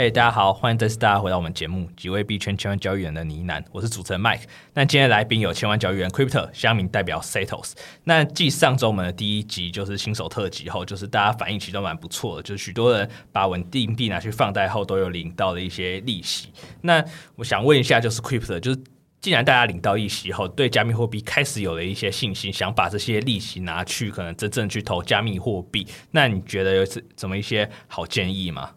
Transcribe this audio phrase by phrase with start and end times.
[0.00, 4.42] 嘿，hey, 大家好，欢迎再次大家回到我们节目《几位币圈千万交易员的呢喃》，我是主持人 Mike。
[4.72, 7.72] 那今天来宾有千万交易员 Crypto 乡民代表 Setos。
[8.04, 16.52] 那继上周我们的第一集就是新手特辑后，就是大家反应其实都蛮不错的，就是许多人把稳定币拿去放贷后都有领到了一些利息。
[16.82, 18.80] 那我想问一下，就是 Crypto，就是
[19.20, 26.86] 既然大家领到利息后，对加密货币开始有了一些信心，想把这些利息拿去可能真正去投加密货币，那你觉得有
[27.16, 28.70] 怎么一些好建议吗？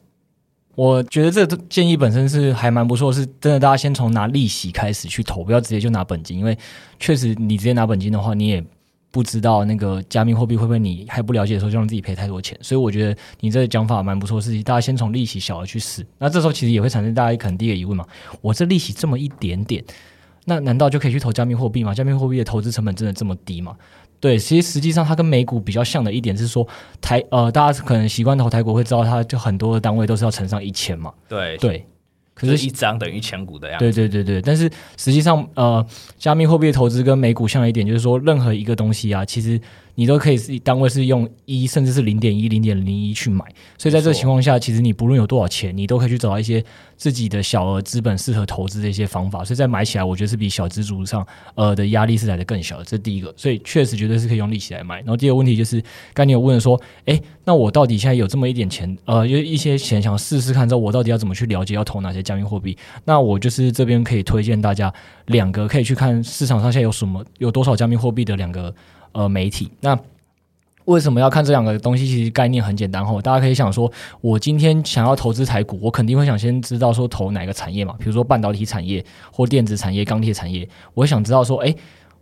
[0.76, 3.60] 我觉得这建议本身是还蛮不错，是真的。
[3.60, 6.58] 大家先从拿利息开始去投，不要直接就拿本金，因为
[7.00, 8.64] 确实你直接拿本金的话，你也
[9.12, 12.58] 不知道那个加密货币会不会你还不了解的时候就让自己赔太多钱。
[12.62, 16.06] 所以我觉得你这个讲法蛮不错，是大家先从利息小的去试。
[16.18, 18.06] 那这时候其实也会产生大家可能第一个疑问嘛：
[18.40, 19.84] 我这利息这么一点点，
[20.46, 21.94] 那难道就可以去投加密货币吗？
[21.94, 23.76] 加密货币的投资成本真的这么低吗？
[24.22, 26.66] 对，其实实际上它跟美股比较像的一点是说，
[27.02, 31.12] 台呃，大家可能习惯投台股会知道，它就很多的单位都是要乘上一千嘛。
[31.28, 31.86] 对对，
[32.34, 33.86] 可是一张等于一千股的样子。
[33.86, 35.86] 对对对对，但是实际上呃，
[36.18, 39.60] 加密货币的投资跟美股像的一点就是说，任何一个东西啊，其实。
[39.96, 43.46] 你都可以是单位是用一甚至是零点一零点零一去买，
[43.78, 46.64] 所以在这个情况下，其实你不论有多少钱，你都可以去找到一些
[46.96, 49.44] 自己的小额资本适合投资的一些方法。
[49.44, 51.26] 所以在买起来，我觉得是比小资族上
[51.56, 52.84] 呃的压力是来的更小的。
[52.84, 54.98] 这是第一个，所以确实绝对是可以用利息来买。
[54.98, 62.78] 然后第二个问题就是，刚你有问说，诶，那我到底现在有这么一点钱，呃，有一些钱想试试看，之后我到底要怎么去了解要投哪些加密货币？
[63.06, 64.94] 那我就是这边可以推荐大家
[65.28, 68.74] 两个可以去看市场上现在有什么有多少加密货币的两个。
[69.14, 69.98] 呃，媒体那
[70.86, 72.06] 为什么要看这两个东西？
[72.08, 73.90] 其实概念很简单吼，大家可以想说，
[74.20, 81.74] 我今天想要投资台股，我肯定会想先知道说投哪个产业嘛，比如说半导体产业或电子产业、钢铁产业，我想知道说，哎，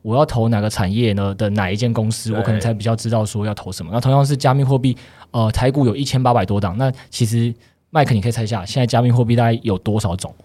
[0.01, 3.91] 我要投哪个产业呢的哪一间公司，我可能才比较知道说要投什么。
[3.93, 4.95] 那同样是加密货币，
[5.31, 7.53] 呃，台股有一千八百多档，那其实
[7.91, 10.35] 麦克，你可以猜一下，现在加密货币大概有多少种？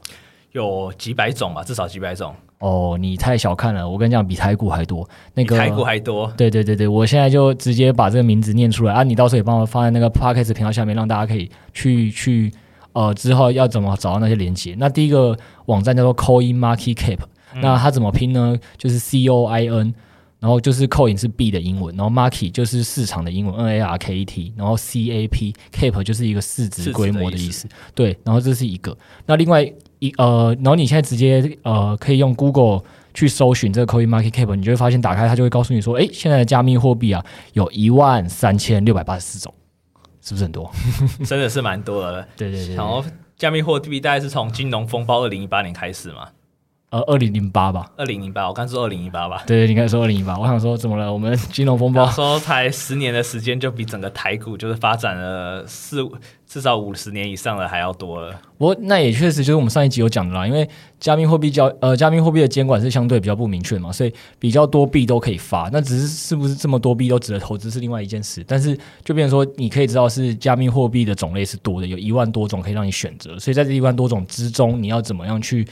[0.52, 2.32] 有几百种吧，至少几百种。
[2.64, 5.06] 哦，你太小看了，我跟你讲，比台股还多。
[5.34, 6.32] 那个台股还多。
[6.34, 12.50] 对对对对，我现在就直接把这个名字念出来啊，你到时候也帮我放在那个 Podcast 频道下面，让大家可以去去
[12.94, 14.74] 呃之后要怎么找到那些连接。
[14.78, 15.36] 那第一个
[15.66, 17.18] 网站叫做 Coin Market Cap，
[17.54, 18.58] 嗯，那它怎么拼呢？
[18.78, 19.92] 就是 C O I N，
[20.40, 27.46] 然后就是 Coin 是币的英文，然后 Market 就是市场的英文 N A R K E T，然后 C A P Cap 就是一个市值规模的意思。
[27.46, 28.96] 意思对，然后这是一个。
[29.26, 29.70] 那另外。
[30.16, 32.82] 呃，然后你现在直接呃可以用 Google
[33.12, 39.52] 去搜寻这个 Coin Market Cap，你就会发现打开它就会告诉你说，哎，现在的加密货币啊有一万三千六百八十四种，
[40.20, 40.70] 是不是很多？
[41.24, 42.26] 真的是蛮多的。
[42.36, 42.74] 对对对。
[42.74, 43.04] 然后
[43.36, 46.28] 加密货币大概是从金融风暴二零一八年开始嘛？
[46.94, 47.90] 呃，二零零八吧。
[47.96, 49.42] 二零零八，我刚说二零一八吧。
[49.48, 51.12] 对，你刚才说二零一八，我想说怎么了？
[51.12, 56.12] 我们金融风暴说才十年的时间就比整个台股就是发展了四五。
[56.46, 58.30] 至少五十年以上的还要多了。
[58.58, 60.68] 不过那也确实就是我们上一集有讲的啦，因为
[61.00, 65.68] 加密货币交呃加密货币的监管是相对比较不明确嘛，所以比较多币都可以发。
[65.72, 68.44] 那只是是不是这么多币都值得投资是另外一件事。
[68.46, 73.36] 但是就变成说，你可以知道是加密货币的种类是多的，有一万多种可以让你选择。
[73.36, 75.66] 所以在这一万多种之中，你要怎么样去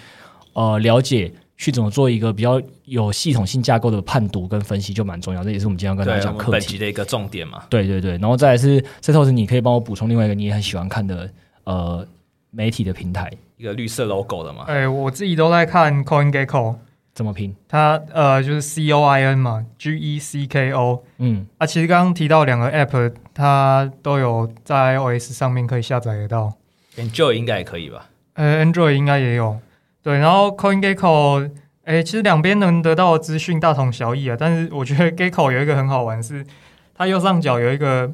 [0.52, 1.32] 呃了解？
[1.54, 7.62] 去怎么做一个比较有系统性架构的判读跟分析就蛮重要，这也是我们今天要跟大家讲课题本集的一个重点嘛。
[7.70, 11.30] 对对对，然后再来是 Setos，你可以帮我补充另外一个你也很喜欢看的
[11.62, 12.04] 呃
[12.50, 14.64] 媒体的平台，一个绿色 logo 的嘛。
[14.66, 16.74] 哎，我自己都在看 CoinGecko，
[17.14, 17.54] 怎么拼？
[17.68, 21.04] 它呃就是 C O I N 嘛，G E C K O。
[21.18, 26.52] 嗯，啊，其实刚刚提到两个 App，它都有在 iOS 上面可以下载得到
[26.96, 28.08] ，Android 应该也可以吧？
[28.32, 29.60] 呃，Android 应该也有。
[30.02, 31.50] 对，然后 CoinGecko，
[31.84, 34.36] 哎，其实两边能得到的资讯大同小异啊。
[34.38, 36.44] 但是我觉得 Gecko 有一个很好玩是，
[36.94, 38.12] 它右上角有一个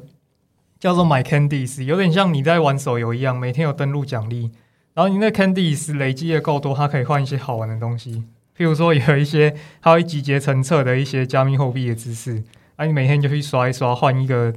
[0.79, 4.51] 叫做 My Candies，有点像你在玩手游一样，每天有登录奖励。
[4.93, 8.23] 然后你那 Candies 累积的够多，它可以换一些好玩的东西。
[8.57, 12.43] 譬如说有一些它会集结成册的一些加密货币的知识，
[12.75, 14.53] 啊，你每天就去刷一刷，换一个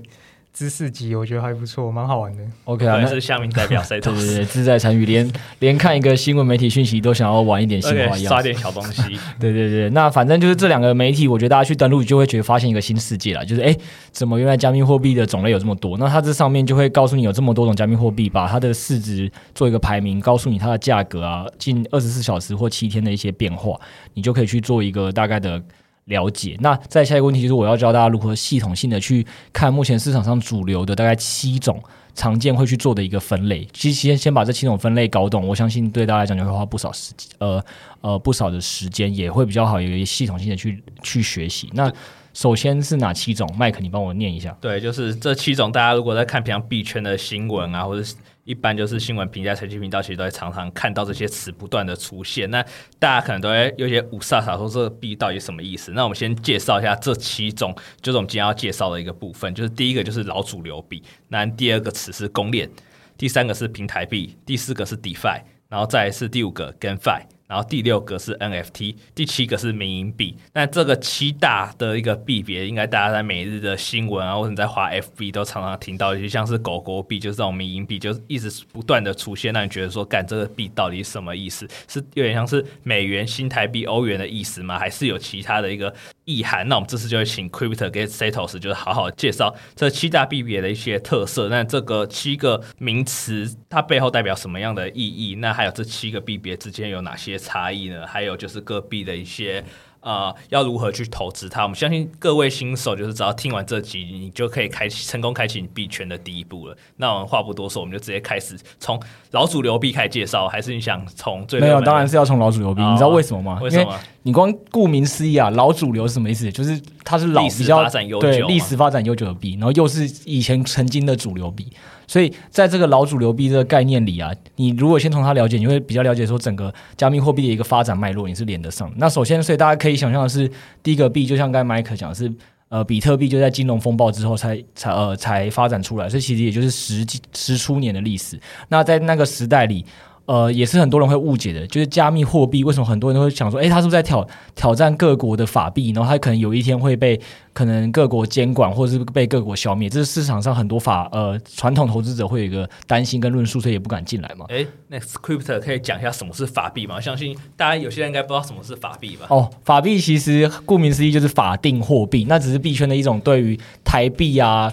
[0.53, 2.43] 知识集，我觉得还不错，蛮好玩的。
[2.65, 9.03] OK 啊，那是下面代表 Setos 对对对，自在参与，连连看一个新闻媒体讯息都想要玩一点新花样， 刷点小东西。
[9.41, 13.75] 对对对，那反正就是这两个媒体，我觉得大家去登录就会觉得发现一个新世界了，就是哎，
[14.11, 15.97] 怎么原来加密货币的种类有这么多？
[15.97, 23.81] 那它这上面就会告诉你有这么多种加密货币，把它的市值做一个排名，告诉你它的价格啊，近二十四小时或七天的一些变化，
[24.13, 25.63] 你就可以去做一个大概的。
[26.07, 26.57] 了解。
[26.61, 31.83] 那再下一个问题就是，我要教大家如何系统性的去看目前市场上主流的大概七种
[32.15, 33.67] 常见会去做的一个分类。
[33.73, 37.65] 其实先先把这七种分类搞懂，我相信对大家来讲就会花不少时呃
[38.01, 41.71] 呃不少的时间，也会比较好有一个系统性的去去学习。
[41.73, 41.93] 那
[42.35, 43.49] 首先是哪七种？
[43.57, 44.57] 麦克，你帮我念一下。
[44.61, 45.71] 对，就是这七种。
[45.71, 48.15] 大家如果在看平常币圈的新闻啊，或者是。
[48.45, 52.51] 一般就是新闻评价、财经频道，其实都会常常看到这些词不断的出现。
[52.51, 52.65] 那
[52.99, 55.93] 大家可能都会有些五煞煞说这个币到底什么意思？
[55.93, 59.55] 那我们先介绍一下这七种，就是我们今天要介绍的一个部分。
[59.55, 62.69] 就是第一个就是老主流币，那第二个词是公链，
[63.17, 67.23] 第三个是平台币，第四个是 DeFi，然后再是第五个 GameFi。
[67.53, 70.35] 然后第六个是 NFT，第七个是民营币。
[70.55, 81.69] 那这个七大的一个币别，应该大家在每日的新闻啊，或者你在华 FB 都常常听到就，像是狗狗币，就是这种民营币，就是一直不断的出现，让你觉得说，干这个币到底什么意思？
[81.87, 84.79] 是有点像是美元、新台币、欧元的意思吗？
[84.79, 86.67] 还是有其他的一个意涵？
[86.69, 91.49] 那我们这次就会请 Crypto 跟 Setos 就是好好介绍这七大币别的一些特色。
[91.49, 95.35] 那这个七个名词它背后代表什么样的意义？
[95.35, 97.33] 那还有这七个币别之间有哪些？
[97.43, 98.07] 差异呢？
[98.07, 99.65] 还有就是各币的一些
[100.03, 101.63] 呃，要如何去投资它？
[101.63, 106.77] 我们相信各位新手就是只要听完这集，你就可以开启成功开启你币圈的第一步了。
[106.97, 109.01] 那我们话不多说，我们就直接开始从
[109.31, 111.81] 老主流币开始介绍，还是你想从最没有？
[111.81, 112.83] 当然是要从老主流币。
[112.83, 113.61] 哦、你知道为什么吗？
[113.63, 113.99] 为什么？
[114.25, 116.51] 你光顾名思义啊，老主流是什么意思？
[116.51, 121.73] 就是它是老比发展悠久，对历史发展悠久的币，然后又是以前曾经的主流币。
[122.13, 128.93] 所以，在这个老主流币这个概念里啊，你如果先从它了解，你会比较了解说整个加密货币的一个发展脉络，你是连得上。
[128.99, 130.51] 那首先，所以大家可以想象的是，
[130.83, 132.31] 第一个币就像刚才麦克讲的是，
[132.69, 138.39] 呃，比特币就在金融风暴之后才才呃才发展出来，所以其实也就是十几十出年的历史。
[138.69, 139.83] 那在那个时代里。
[140.25, 145.91] 呃，也是很多人会误解的，就是加密货币为什么很多人都会想说，哎，他是不是在挑挑战各国的法币？
[145.91, 147.21] 然后他可能有一天会被
[147.53, 149.89] 可能各国监管，或者是被各国消灭？
[149.89, 154.47] 这是市场上很多法呃传统投资者会有一个担心跟论述，所以也不敢进来嘛。
[154.49, 157.01] 哎，那 Cryptor 可以讲一下什么是法币吗？
[157.01, 159.27] 相信大家有些人应该不知道什么是法币吧？
[159.29, 164.73] 哦，法币其实顾名思义就是法定货币，那只是币圈的一种对于台币啊。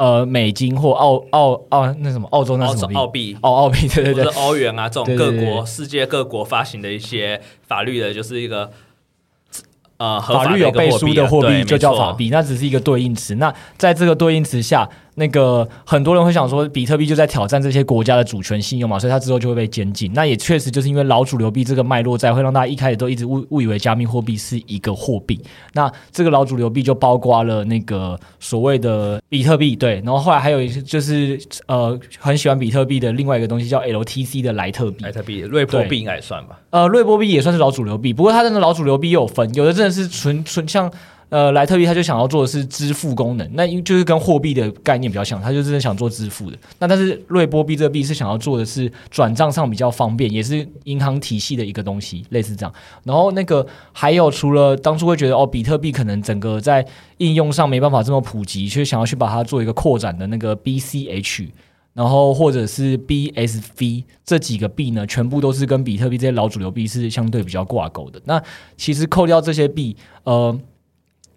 [0.00, 7.38] 呃，美金或澳澳澳那什么澳洲那什么澳币澳澳币对对 对，欧元啊这种各国世界各国发行的一些
[7.68, 8.70] 法律的，就是一个。
[9.98, 13.34] 呃，法律有背书的货币就叫法币，那只是一个对应词。
[13.34, 20.10] 那在这个对应词下，那个很多人会想说，比特币就在挑战这些国家的主权信用嘛，所以它之后就会被监禁。
[20.14, 25.40] 那也确实就是因为老主流币这个脉络在，会让大家一开始都一直误误以为加密货币是一个货币。
[25.74, 29.96] 那这个老主流币就包括了那个所谓的比特币，对。
[30.04, 36.58] 然后后来还有一些就是呃，很喜欢比特币的另外一个东西叫 LTC 的莱特币，莱特币、瑞波币应该也算吧。
[36.70, 40.90] 呃，瑞波币也算是老主流币，不过它真的老主流币又有分，有的真的是纯纯像
[41.30, 46.58] 呃莱特币，他就想要做的是支付功能，那因为就是跟货币的概念比较像，他就真的想做支付的。
[46.78, 52.74] 那但是瑞波币这个币是想要做的是转账上比较方便，也是银行体系的一个东西，类似这样。
[53.04, 56.86] 然后那个还有除了当初会觉得哦，比特币可能整个在
[57.16, 61.48] 应用上没办法这么普及，却想要去把它做一个扩展的那个 BCH。
[61.92, 68.22] 然后或者是 BSV 这几个币呢，全部都是跟比特币这些老主流币是相对比较挂钩的。
[68.24, 68.40] 那
[68.76, 70.56] 其实扣掉这些币，呃，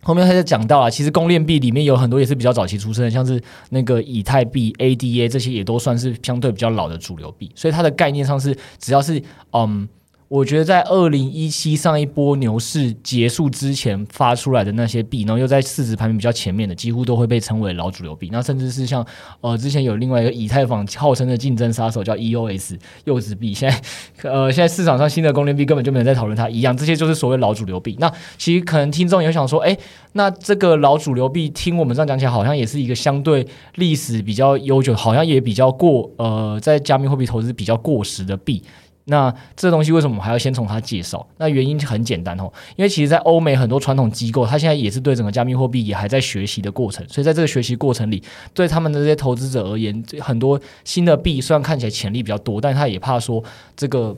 [0.04, 7.52] 后面他就讲到了，其实公链币里面有很多也是比较早期出生的，像是那个以太币、ADA 这些也都算是相对比较老的主流币。
[7.56, 9.22] 所以它的概念上是，只要是
[9.54, 9.88] 嗯。
[10.34, 18.30] 我觉得在二零一七上一波牛市结束之前发出来的那些币，然后又在市值排名比较前面的，几乎都会被称为老主流币。
[18.32, 19.06] 那甚至是像
[19.42, 27.96] 呃之前有另外一个以太坊号称的竞争杀手叫 EOS 柚子币，现在呃现在市场上新的公链币根本就没有在讨论它一样，这些就是所谓老主流币。
[28.00, 29.78] 那其实可能听众也想说，哎，
[30.14, 38.64] 那这个老主流币听我们这样讲起来，好像也是一个相对历史比较悠久，好像也比较过呃在加密货币投资比较过时的币。
[39.06, 41.28] 那这东西为什么我们还要先从他介绍？
[41.38, 53.44] 那原因很简单哦，因为其实，在欧美很多传统机构，它现在也是对整个加密货币也还在学习的过程，所以在这个学习过程里，对他们的这些投资者而言，很多新的币虽然看起来潜力比较多，但他也怕说
[53.76, 54.16] 这个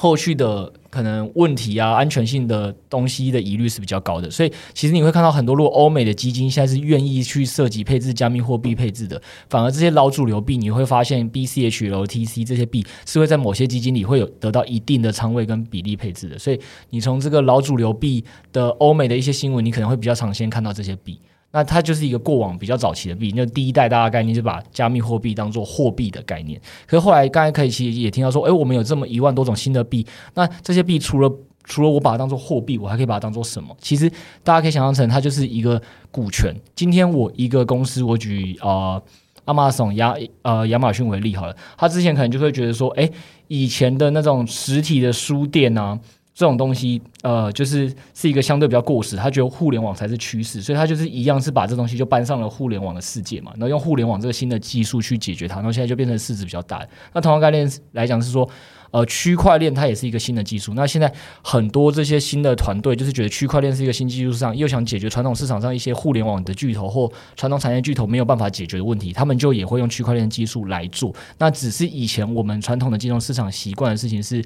[0.00, 21.18] 后续的可能问题啊、安全性的东西的疑虑是比较高的，所以其实你会看到很多，如果欧美的基金现在是愿意去涉及配置加密货币配置的，反而这些老主流币，你会发现 BCH、LTC 这些币是会在某些基金里会有得到一定的仓位跟比例配置的，所以你从这个老主流币的欧美的一些新闻，你可能会比较常先看到这些币。
[21.50, 26.60] 那它就是一个过往比较早期的币，那第一代大家概念就把加密货币当做货币的概念。
[26.86, 31.32] 可是后来刚才可以其实也听到说，哎，我们有这么一万多种新的币，那这些币除了
[31.64, 33.74] 除了我把它当做货币，我还可以把它当做什么？
[33.80, 34.10] 其实
[34.42, 36.54] 大家可以想象成它就是一个股权。
[36.74, 39.02] 今天我一个公司，我举呃
[39.46, 43.10] 亚马逊亚呃亚马逊为例好了，他之前可能就会觉得说，哎，
[43.48, 45.98] 以前的那种实体的书店啊。
[46.38, 56.86] 这种东西，呃，就是是一个相对比较过时，他觉得互联网才是趋势，所以他就是一样是把这东西就搬上了互联网的世界嘛，然后用互联网这个新的技术去解决它，然后现在就变成市值比较大。
[57.12, 58.48] 那同样概念来讲是说，
[58.92, 60.74] 呃，区块链它也是一个新的技术。
[60.74, 71.12] 那现在很多这些新的团队就是觉得区块链是一个新技术上，又想解决传统市场上一些互联网的巨头或传统产业巨头没有办法解决的问题，他们就也会用区块链技术来做。
[71.38, 74.40] 那只是以前我们传统的金融市场习惯的事情是。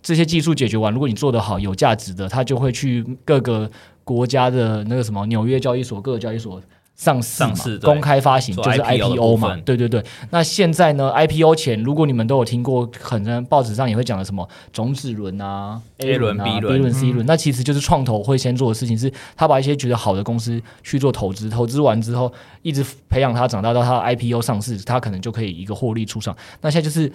[0.00, 3.70] 这些技术解决完，如果你做得好、有价值的，他就会去各个
[4.04, 6.60] 国家的那个什么纽约交易所、各个交易所
[6.94, 7.52] 上市嘛，
[7.82, 9.56] 公开发行就是 IPO 嘛。
[9.64, 10.02] 对对对。
[10.30, 26.36] 那现在呢，IPO 前，如果你们都有听过，可能报纸上也会讲的什么种子轮啊、A 轮啊、B 轮、C 轮，那其实就是创投会先做的事情，是他把一些觉得好的公司去做投资，投资完之后一直培养它长大到它 IPO 上市，它可能就可以一个获利出场。
[26.60, 27.12] 那现在就是。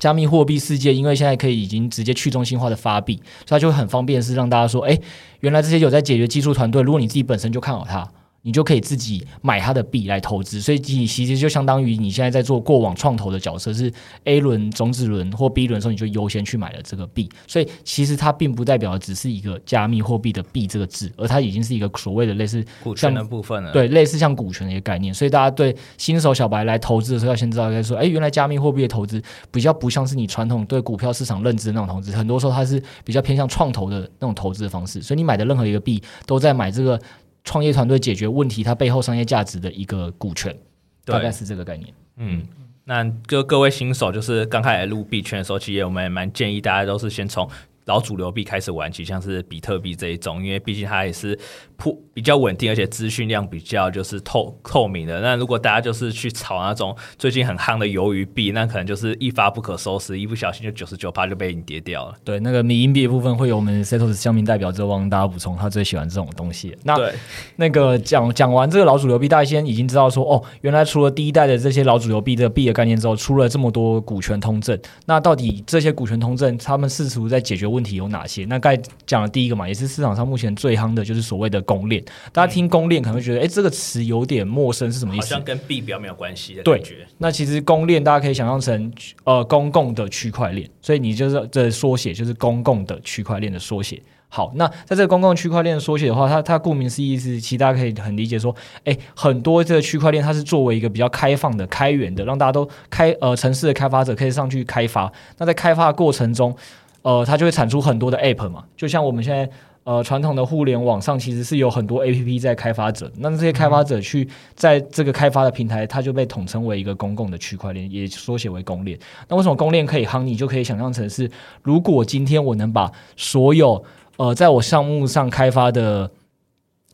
[0.00, 4.98] 加密货币世界，因为现在可以已经直接去中心化的发币，所以就很方便，是让大家说，哎，
[5.40, 8.08] 原来这些有在解决技术团队，如果你自己本身就看好它。
[8.42, 13.92] 你就可以自己买它的币来投资，所以你其实就相当于你现在在做过往创投的角色，是
[14.24, 17.28] A 轮、种子轮或 B 轮的时候，你就优先去买了这个币。
[17.46, 23.72] 所以其实它并不代表只是一个加密货币的币这个字，而它已经是一个所谓的类似股权的部分了。
[23.72, 25.12] 对，类似像股权的一个概念。
[25.12, 35.02] 所以大家对新手小白来投资的时候，要先知道，该说，哎，原来加密货币的投资比较不像是你传统对股票市场认知的那种投资，很多时候它是比较偏向创投的那种投资的方式。
[35.02, 36.98] 所以你买的任何一个币，都在买这个。
[37.44, 40.56] 创业团队解决问题，它背后商业价值的一个股权，
[41.04, 41.92] 大概是这个概念。
[42.16, 42.42] 嗯，
[42.84, 47.48] 那就各位新手，就是刚开始入币圈的时候，其实我们也蛮建议大家都是先从。
[47.90, 51.36] 老主流币开始玩起，像是比特币这一种，因为毕竟它也是
[51.76, 55.20] 普比较稳定，而且资讯量比较就是透透明的。
[55.20, 62.14] 那如果大家就是去炒那种最近很夯的鱿鱼币，那可能就是一发不可收拾，一不小心就九十九趴就被你跌掉了。
[62.22, 66.76] 对，那个米因币的部分会有我们 Setos 乡民代表之后帮大家补充，他最喜欢这种东西。
[66.84, 67.12] 那对
[67.56, 74.78] 那个讲讲完这个老主流币，大家先已经知道说，哦，原来除了第一代的这些老主流币的币的概念之后，出了这么多股权通证。
[75.06, 78.44] 那到底这些股权通证，他们试图在解决问问题有哪些？
[78.44, 82.04] 那刚才讲的第一个嘛，也是市场上目前最夯的，就是所谓的公链。
[82.30, 85.22] 大家听公链可能会觉得，哎、这个词有点陌生，是什么意思？
[85.22, 86.62] 好像跟币表没有关系的。
[86.62, 86.82] 对，
[87.16, 88.92] 那其实公链大家可以想象成
[89.24, 94.02] 呃公共的区块链，所以你就是这缩写就是公共的区块链的缩写。
[94.32, 105.12] 好，那在这个公共区块链的缩写的话，它它顾名思义是，其实大家可以很理解说，哎，很多这个区块链它是作为一个比较开放的、开源的，让大家都开呃城市的开发者可以上去开发。
[105.38, 106.56] 那在开发的过程中，
[107.02, 109.50] 呃，它就会产出很多的 App 嘛，就像我们现在
[109.84, 118.98] 呃传统的互联网上其实是有很多 App 在开发者，那这些开发者去在这个开发的平台，它就被统称为一个公共的区块链，也缩写为公链。
[119.28, 120.22] 那为什么公链可以夯？
[120.22, 121.30] 你就可以想象成是，
[121.62, 123.82] 如果今天我能把所有
[124.18, 126.10] 呃在我项目上开发的，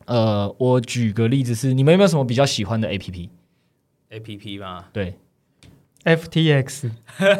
[0.05, 4.85] 呃，我举个例子是，你们有没有什么比较喜欢的 App？App 吗？
[4.93, 5.15] 对。
[6.15, 6.89] FTX，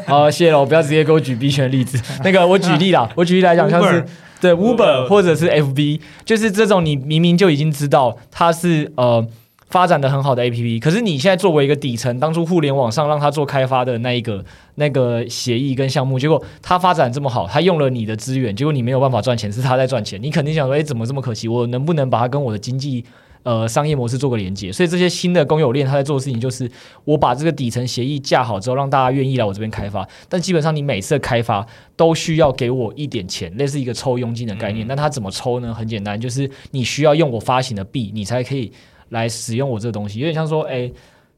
[0.06, 1.98] 好， 谢了，我不要直接给我举币圈的例子。
[2.24, 4.04] 那个，我举例啦， 我举例来讲，像是
[4.42, 9.26] 对 Uber 或者是 FB，就是这种你明明就已经知道它是呃
[9.70, 14.44] 发展的很好的 APP，可是你现在作为一个底层，当初互联网上让它做开发的那一个
[14.76, 21.48] 那个协议跟项目，结果它发展这么好，它用了你的资源，结果你没有办法赚钱，是它在赚钱，你肯定想说，哎，怎么这么可惜？
[21.48, 23.06] 我能不能把它跟我的经济？
[23.48, 26.70] 呃，商业模式做个连接，所以这些新的公有链，它在做的事情就是，
[27.06, 30.06] 我把这个底层协议架好之后，让大家愿意来我这边开发。
[30.28, 34.86] 但基本上，你每次的开发都需要给我一点钱，类似一个抽佣金的概念。
[34.86, 35.74] 那它怎么抽呢？
[35.74, 38.70] 很简单，就是你需要用我发行的币，你才可以
[39.12, 40.20] 来使用我这个东西。
[40.20, 40.92] 有点像说，哎，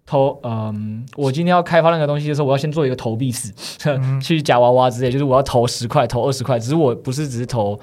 [0.07, 3.53] 投，嗯，我今天要开发那个东西的时候，我要先做一个投币式，
[4.19, 7.79] 去夹娃娃之类，就是我要投十块，投二十块，只是我不是只是投。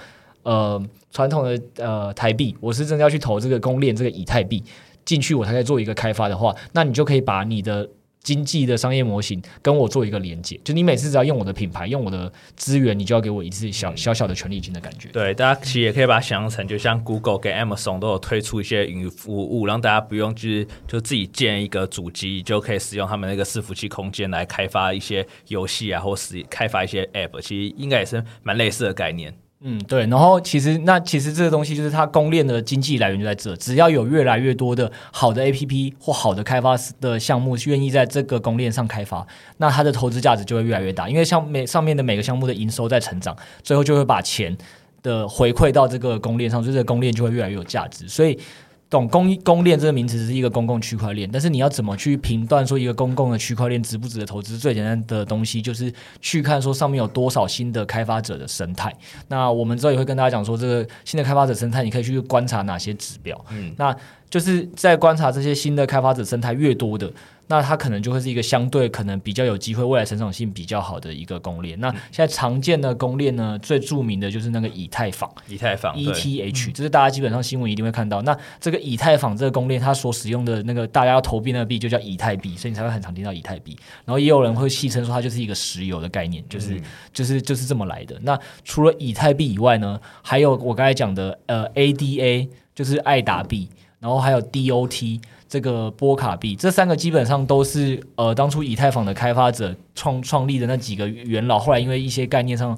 [0.46, 4.62] 呃，传统的呃台币，我是真的要去投这个公链这个以太币
[5.04, 7.88] 进去，我才可以做一个开发的话，那你就可以把你的
[8.22, 15.08] 经济的商业模型跟我做一个连接，就你每次只要用我的品牌，用我的资源，你就要给我一次小小小的权利金的感觉。
[15.08, 29.34] 对，大家其实也可以把它想象成，就像 Google 跟 Amazon 都有推出一些云服务，让大家不用就是就自己建一个主机就可以使用他们那个伺服器空间来开发一些游戏啊，或是开发一些 App，其实应该也是蛮类似的概念。
[29.62, 44.56] 嗯，对，然后其实那其实这个东西就是它公链的经济来源就在这，只要有越来越多的好的 APP 或好的开发的项目愿意在这个公链上开发，那它的投资价值就会越来越大，因为像每上面的每个项目的营收在成长，最后就会把钱
[45.02, 48.38] 的回馈到这个公链上，所以这个公链就会越来越有价值，所以。
[48.88, 54.56] 懂公公链这个名词是一个公共区块链，但是你要怎么去评断说一个公共的区块链值不值得投资？
[54.56, 58.94] 最简单的东西就是去看说上面有多少新的开发者的生态。
[59.28, 63.44] 那我们之后也会跟大家讲说，这个新的开发者生态，你可以去观察哪些指标。
[63.50, 63.94] 嗯，那
[64.30, 67.12] 就是在观察这些新的开发者生态越多的。
[67.48, 71.78] 那它可能就会是一个相对可能比较有机会未来成长性比较好的一个公链。
[71.80, 75.30] 那现在常见的公链呢，最著名的就是那个以太坊。
[75.48, 78.20] 以太坊 ETH，这是大家基本上新闻一定会看到。
[78.22, 83.76] 那这个以太坊这个公链，它所使用的那个大家要投币那个币就叫以太币，所以你才会很常听到以太币。
[84.04, 88.18] 然后也有人会戏称说它就是一个石油的概念，就是、嗯、就是就是这么来的。
[88.22, 93.68] 那除了以太币以外呢，还有我刚才讲的呃 ADA，就是爱达币，
[94.06, 95.20] 然后还有 DOT。
[95.48, 102.76] 这个波卡币，这三个基本上都是呃当初以太坊的开发者创创立的那几个元老，后来因为一些概念上，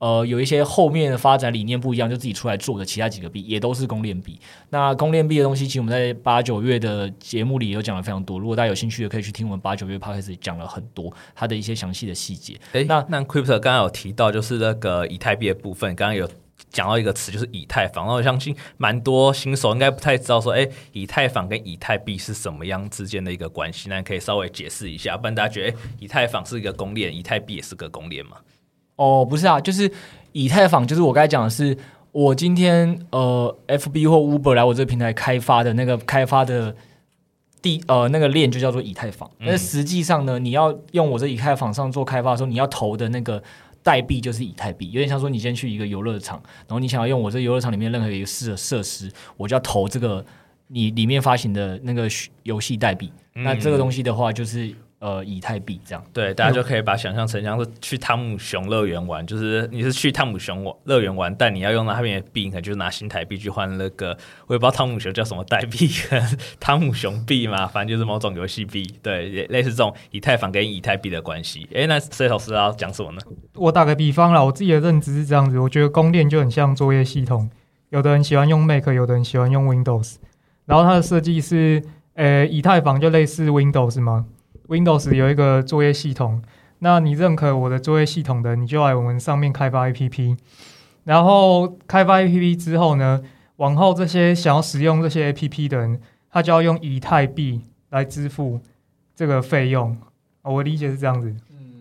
[0.00, 2.84] 呃有一些后面的发展理念不一样，就自己出来做的。
[2.84, 4.38] 其他几个币也都是公链币。
[4.68, 8.38] 那公链币的东西，其实我们在八九月的节目里也有讲了非常多。
[8.38, 12.54] 如果大家有兴趣的，可以去听我们八九月 Podcast 讲了很多它的一些详细的细节。
[12.72, 16.28] 诶那那 Crypto 刚刚有提到，就是那个以太币的部分，刚刚有。
[16.70, 23.88] 讲到一个词就是以太坊，然后我相信蛮多新手应该不太知道说，哎，以太坊跟以太币是什么样之间的一个关系？
[23.88, 28.38] 那可以稍微解释一下，不然大家觉得，哎，以太坊是一个公链，以太币也是个公链吗？
[28.96, 29.90] 哦，不是啊，就是
[30.32, 31.76] 以太坊，就是我刚才讲的是，
[32.10, 36.74] 我今天呃，FB 或 Uber 来我这个平台开发的那个开发的
[37.62, 39.30] 第呃那个链就叫做以太坊。
[39.38, 43.40] 那、嗯、实际上呢，你要用我这以太坊上做开发的时候，你要投的那个。
[43.84, 50.24] 代币就是以太币，有点像说你先去一个游乐场，然后你想要用我这游乐场里面任何一个设设施，我就要投这个
[50.66, 52.08] 你里面发行的那个
[52.42, 53.12] 游戏代币。
[53.36, 54.74] 嗯、那这个东西的话，就是。
[55.04, 65.90] 呃，以太币这样，对，大家就可以把想象成像是去汤姆熊乐园玩，就是你是去汤姆熊乐园玩，但你要用到那边的币，可能就是拿新台币去换那个，我也不知道汤姆熊叫什么代币，
[66.58, 71.68] 汤姆熊币嘛，反正就是某种游戏币，对，类似这种以太坊跟以太币的关系。
[71.74, 73.18] 哎，那 C 老师要讲什么呢？
[73.56, 77.50] 我打个比方啦，我自己的认知是这样子，我觉得公链就很像作业系统，
[77.90, 80.14] 有的人喜欢用 Mac，有的人喜欢用 Windows，
[80.64, 81.82] 然后它的设计是，
[82.14, 84.24] 呃，以太坊就类似 Windows 吗
[84.68, 86.42] ？Windows 有一个作业系统，
[86.78, 90.36] 那你认可我的作业系统的，你就来我们上面开发 APP。
[91.04, 93.20] 然后开发 APP 之后呢，
[93.56, 96.00] 往后这些想要使用这些 APP 的人，
[96.30, 98.58] 他就要用以太币来支付
[99.14, 99.96] 这个费用。
[100.42, 101.28] 我理解是这样子。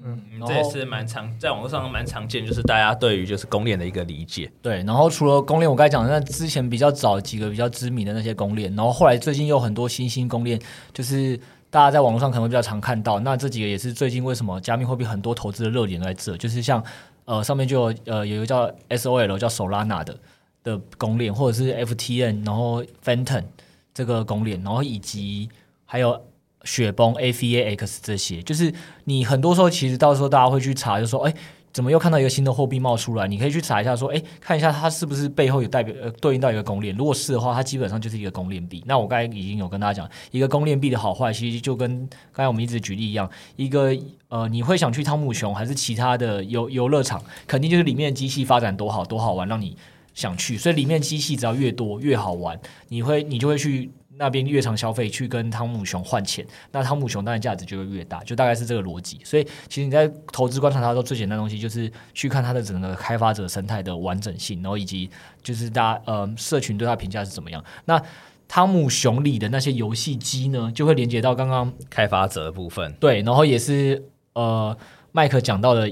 [0.05, 4.51] 嗯嗯，这也是蛮常在网络上蛮常见，就是大家对于就是公链的一个理解。
[4.61, 10.59] 对，然后除了公链，我刚才讲的那之前比较早几个比较知名的那些公链，然后后来最近又有很多新兴公链，
[10.91, 11.39] 就是。
[11.73, 16.83] 大家在网络上可能比较常看到，那这几个也是最近为什么加密货币很多投资的热点在这，就是像
[17.25, 20.15] 呃上面就有呃有一个叫 SOL 叫 Solana 的
[20.61, 23.45] 的公链，或者是 FTN，然后 f e n t o n
[23.91, 25.49] 这个公链，然后以及
[25.83, 26.21] 还有
[26.63, 28.71] 雪崩 AVAX 这些，就是
[29.05, 31.33] 你很多时候其实到时候大家会去查，就说哎。
[31.73, 33.27] 怎么又看到一个新的货币冒出来？
[33.27, 36.95] 你可以去查一下，说，哎，看一下它是不是背后有代表呃对应到一个公链。
[36.95, 38.83] 如果是的话，它基本上就是一个公链币。
[38.85, 43.91] 那我刚才已经有跟大家讲，一个公链币的好坏，其实就跟刚才我们一直举例一样，一个
[44.27, 49.75] 呃，你会想去汤姆熊还是其他的游游乐场，肯定就是里面的机器发展多好多好玩，让你
[50.13, 50.55] 想去。
[50.55, 52.59] 所以里面机器只要越多越好玩，
[52.89, 53.89] 你会你就会去。
[54.17, 59.19] 那边越常消费去跟汤姆熊换钱，那汤姆熊当然价值就会越大，就大概是这个逻辑。
[59.23, 65.09] 所以其实你在投资观察它的时候，最简单的东西就是去看它的整个开发者生态的完整性，然后以及
[65.41, 67.63] 就是大家呃社群对它评价是怎么样。
[67.85, 68.01] 那
[68.47, 72.93] 汤姆熊里的那些游戏机呢，就会连接到刚刚开发者的部分。
[72.99, 74.77] 对，然后也是呃
[75.11, 75.91] 麦克讲到的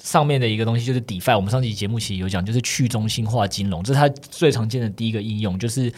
[0.00, 1.34] 上面的一个东西，就是 DeFi。
[1.34, 5.92] 我们上期节目其实有讲，就是去中心化金融，这是它最常见的第一个应用，就是。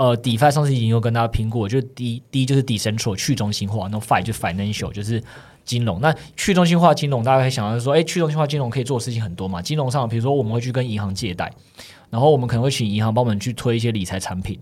[0.00, 5.22] 呃，DeFi 上次已经有跟大家拼过，就第一第一就是 Decentral 去中心化，那 Fi 就 Financial 就是
[5.62, 6.00] 金融。
[6.00, 9.60] 那去中心化金融，大家可以想到说，哎，去中心化金融可以做的事情很多嘛。
[9.60, 11.52] 金融上，比如说我们会去跟银行借贷，
[12.08, 14.58] 然后我们可能会请银行帮我们去推一些理财产品，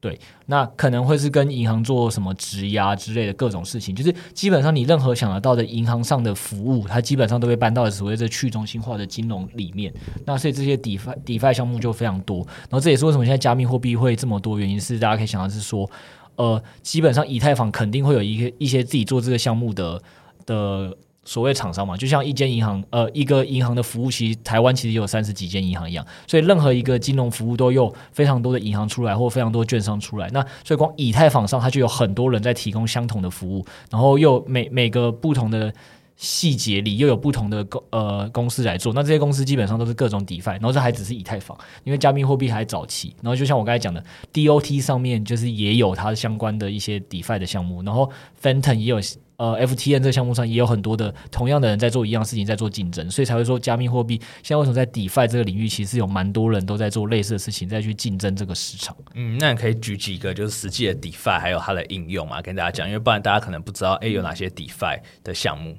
[0.00, 9.92] 对，那可能会是跟银行做什么质押之类的各种事情，就是基本上你任何想得到的银行上的服务，它基本上都会搬到所谓的去中心化的金融里面。
[10.24, 15.90] 那所以这些 DeFi DeFi 项目就非常多，然后这也是为什么现在加密货币会这么多，原因是大家可以想到是说，
[16.36, 20.02] 呃，基本上以太坊肯定会有一个一些自己做这个项目的
[20.46, 20.96] 的。
[21.30, 30.28] 所谓厂商嘛，就像一间银行，呃，一个银行的服务，其实台湾其实有三十几间银行一样，所以任何一个金融服务都有非常多的银行出来，或非常多券商出来。
[30.30, 35.72] 那所以光以太坊上，它就有很多人在提供相同的服务，然后又每每个不同的
[36.16, 38.92] 细节里又有不同的公呃公司来做。
[38.92, 43.14] 那这些公司基本上都是各种 DeFi，然后这还只是以太坊，因为加密货币还早期。
[43.22, 48.10] 然后就像我刚才讲的，DOT 上面就是也有它相关的一些 DeFi 的项目，然后
[48.42, 48.98] Phantom 也有。
[49.40, 58.94] 呃，FTN 这个项目上也有很多的同样的人在做一样事情，在做竞争，所以才会说加密货币现在为什么在 DeFi 这个领域，其实有蛮多人都在做类似的事情，在去竞争这个市场。
[59.14, 65.74] 嗯，那你可以举几个就是实际的 DeFi 还有它的应用嘛，跟大家讲，因为不然大家可能不知道，哎，有哪些 DeFi 的项目。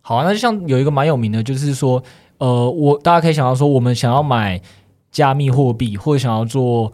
[0.00, 2.02] 好啊，那就像有一个蛮有名的，就是说，
[2.38, 4.58] 呃，我大家可以想到说，我们想要买
[5.12, 6.90] 加密货币，或者想要做。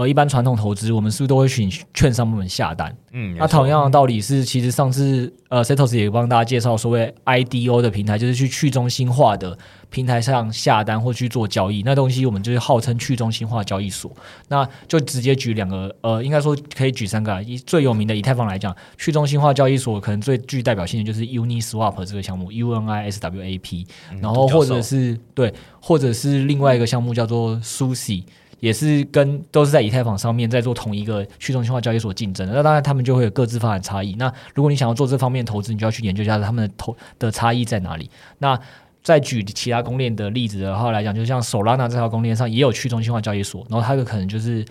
[0.00, 2.96] 呃，一般传统投资，我们是不是都会请券商们下单？
[3.12, 9.58] 嗯，那同样的道理是，其实上次呃，Setos 也帮大家介绍所谓 IDO 的平台，就是去去中心化的
[9.90, 11.82] 平台上下单或去做交易。
[11.82, 14.10] 那东西我们就是号称去中心化交易所。
[14.48, 17.42] 那就直接举两个，呃，应该说可以举三个。
[17.42, 23.86] 以最有名的以太坊来讲，去中心化交易所可能最具代表性的就是 Uniswap 这个项目，UNISWAP，
[24.22, 28.22] 然后或者是对，或者是另外一个项目叫做 Sushi。
[28.60, 34.14] 也是跟都是在以太坊上面在做同一个去中心化交易所竞争的，那当然他们就会有各自发展差异。
[34.14, 38.08] 那如果你想要做这方面投资，你就要去研究一下他们的投的差异在哪里。
[38.38, 38.58] 那
[39.02, 44.64] 再举其他公链的例子的话来讲，就像 Solana 这条公链上也有去中心化交易所，然后它的可能就是。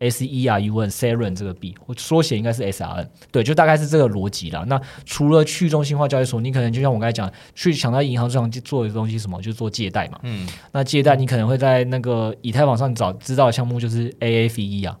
[0.00, 4.64] S E R U N Seren 这个币，我缩写应该是 S R N，对，就大概是这个逻辑啦。
[4.66, 10.18] 那除了去中心化交易所，你可能就像我刚才讲，去抢到银行这样做的东西，什么就做借贷嘛。
[10.22, 14.96] 嗯，那借贷你可能会在那个以太坊上找知道的项目，就是 A A V E 啊。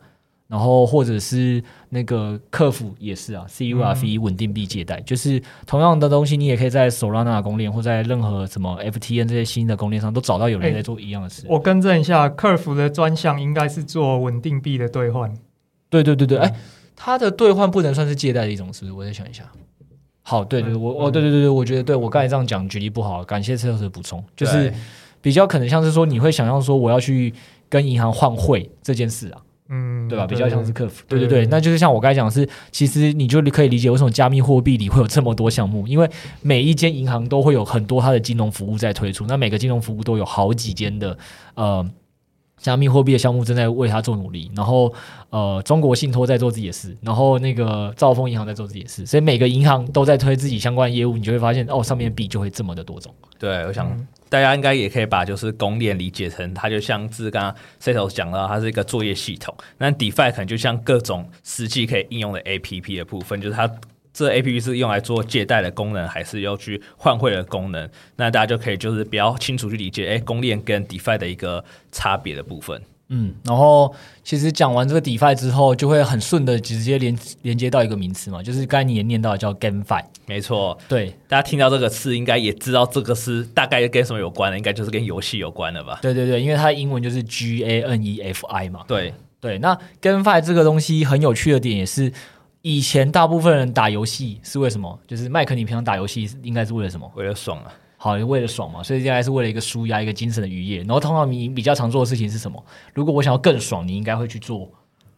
[0.50, 11.44] 然后或者是那个客服也是啊，CURV 稳定币借贷，嗯、就是同样的东西，你也可以在 Solana 公链或在任何什么 FTN 这些新的公链上都找到有人在做一样的事。
[11.48, 15.32] 我更正一下，客服的专项应该是做稳定币的兑换。
[15.88, 16.52] 对对对对，哎，
[16.96, 18.92] 它的兑换不能算是借贷的一种，是不是？
[18.92, 19.44] 我再想一下。
[20.22, 24.72] 好，对对，我哦，对对对对，我觉得对我刚才这样讲举例不好，感谢车友的补充，就是
[25.20, 27.32] 比较可能像是说你会想象说我要去
[27.68, 29.40] 跟银行换汇这件事啊。
[29.72, 30.26] 嗯，对吧？
[30.26, 36.10] 比较像是客服，对对对，那就是像我刚才讲的是，其实你就可以理解为什么加密货币里会有这么多项目，因为
[36.42, 41.16] 每一间银行都会有很多它的金融服务在推出，那每个金融服务都有好几间的
[41.54, 41.88] 呃
[42.56, 44.92] 加密货币的项目正在为它做努力，然后
[45.30, 53.14] 呃中国信托在做自己的事，然后那个兆丰银行在做自己的事，所以每个银行都在推自己相关业务，你就会发现哦，上面币就会这么的多种。
[53.38, 53.88] 对，我想。
[54.30, 59.54] 大家应该也可以把就是公链理解成，它就像是刚刚 Seto 讲到，它是一个作业系统。
[59.76, 63.70] 那 DeFi 可能就像各种实际可以应用的 APP 的部分，就是它
[64.12, 67.88] 这 APP 是用来做借贷的功能，还是要去换汇的功能？
[68.16, 72.80] 那大家就可以就是比较清楚去理解，哎，公链跟 DeFi 的一个差别的部分。
[73.12, 73.92] 嗯，然后
[74.22, 80.04] 其实讲完这个 DeFi 之后，就会很顺的直接连连接到一个名词嘛，就是刚才你也念到叫 GameFi。
[80.26, 85.98] 没错，对，大家听到这个词，应该也知道这个是大概跟什么有关的，应该就是跟游戏有关的吧？
[86.00, 88.84] 对对对，因为它的英文就是 G A N E F I 嘛。
[88.86, 92.12] 对对，那 GameFi 这个东西很有趣的点也是，
[92.62, 94.96] 以前大部分人打游戏是为什么？
[95.08, 97.10] 就是麦克，你平常打游戏应该是为了什么？
[97.16, 97.72] 为了爽啊。
[98.02, 100.78] 好，为了爽嘛，所以应该是为了一个舒压、一个精神的愉悦。
[100.78, 102.64] 然后，通常你比较常做的事情是什么？
[102.94, 104.66] 如果我想要更爽，你应该会去做。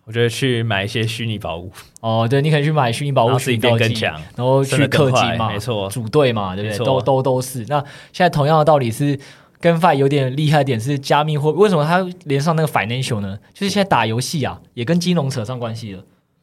[0.04, 1.70] 我觉得去买一些虚拟宝物。
[2.00, 6.84] 哦，对，你可以去买虚拟宝物，自己变更强，然后去氪金嘛，没错，组队嘛，对不对？
[6.84, 7.64] 都都都是。
[7.68, 7.78] 那
[8.12, 9.16] 现在同样的道理是，
[9.60, 11.60] 跟 GameFi 有点厉害的点是加密货币。
[11.60, 13.38] 为什么它连上那个 financial 呢？
[13.54, 16.02] 就是现在打游戏啊，也跟金融扯上关系了。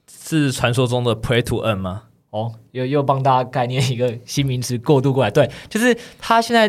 [0.10, 2.04] 是传说中的 Play to Earn 吗？
[2.32, 6.68] 哦，又又帮大家概念一个新名词过渡过来，对，就是他现在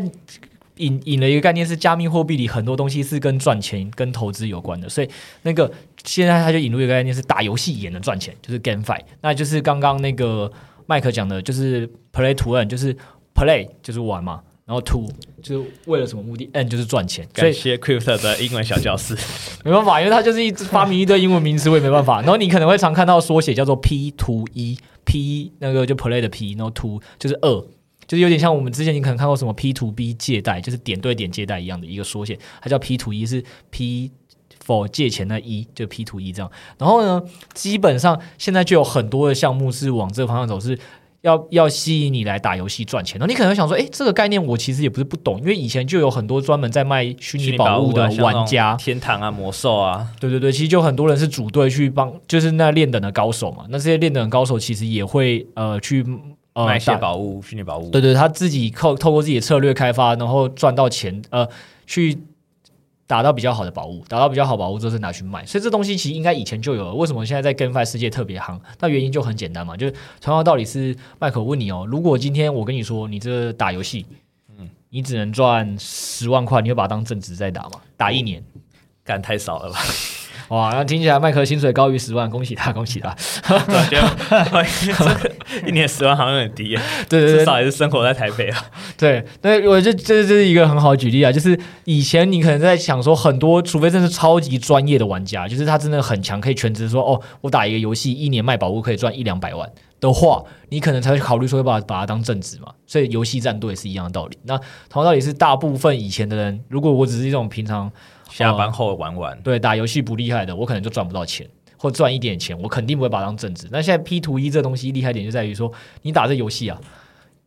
[0.77, 5.11] 引引了一个概念，是加密货币里很多东西是跟赚钱、跟投资有关的，所以
[5.42, 5.70] 那个
[6.03, 10.51] 现在他就引入一个概念，是打游戏也能赚钱，就是 GameFi，那就是刚刚那个
[10.87, 12.96] 麦克讲的，就是 Play to Earn，就是
[13.35, 15.07] Play 就是玩嘛，然后 To
[15.42, 19.14] 就是为了什么目的，N 就是赚钱，感谢 Crypto 的英文小教室，
[19.62, 24.79] 没办法，因为他就是一直发明一堆英文名词，我也没办法，然后你可能会常看到缩写叫做 P to E。
[25.11, 27.61] P 那个就 play 的 P，然后 Two 就是二，
[28.07, 34.12] 就是有点像我们之前你可能看过什么 P to B 借贷，就是点对点借贷一样的一个缩写，它叫 P to 一是 P
[34.64, 36.49] for 借钱的一就 P to 一这样。
[36.79, 37.20] 然后呢，
[37.53, 40.79] 基本上现在就有很多的项目是往这个方向走，是。
[41.22, 53.64] 要要吸引你来打游戏赚钱，那你可能会想说，哎，这个概念我其实也不是不懂，因为以前就有很多专门在卖虚拟宝物的玩家，天堂啊、魔兽啊，对对对，其实就很多人是组队去帮，就是那练等的高手嘛。
[53.68, 56.04] 那这些练等的高手其实也会呃去
[56.54, 61.46] 呃买一些宝物、虚拟宝物，对对，他自己靠透过自己的策略开发，然后赚到钱，呃，
[61.87, 62.18] 去。
[63.11, 66.94] 打到比较好的宝物，打到比较好宝物之后再拿去卖，所以这东西其实应该以前就有了。
[66.94, 68.57] 为什么现在在 GameFi 世界特别夯？
[68.79, 74.07] 那原因就很简单嘛，就是同样道理是麦克问你哦，如果今天我跟你说你这打游戏，
[74.57, 77.81] 嗯，你只能赚十万块，你会把它当正职在打吗？
[77.96, 78.40] 打一年，
[79.03, 79.81] 干太少了吧？
[80.51, 83.15] 哇，那听起来麦克薪水高于十万，恭喜他，恭喜他！
[85.65, 86.77] 一年十万好像有点低，
[87.09, 88.67] 对对对，至少也是生活在台北啊。
[88.99, 102.73] 对，那我这这这是一个很好的举例啊，就是以前你可能在想说，很多除非真是超级专业的玩家，就是他真的很强，可以全职说哦，我打一个游戏一年卖宝物可以赚一两百万的话，你可能才会考虑说要把把它当正职嘛。
[102.89, 104.37] 所以游戏战队是一样的道理。
[104.43, 104.59] 那
[104.89, 107.89] 同样道理是，大部分以前的人，如果我只是一种平常。
[108.31, 113.69] 下班后玩玩，对，打游戏不厉害的，我可能就赚不到钱，或赚一点钱，我肯定不会把它当正职。
[113.71, 116.81] 那现在 P 图一这东西厉害点就在于说，你打这游戏啊，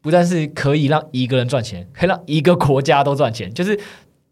[0.02, 3.80] 不但是可以让一个人赚钱，可以让一个国家都赚钱，就是。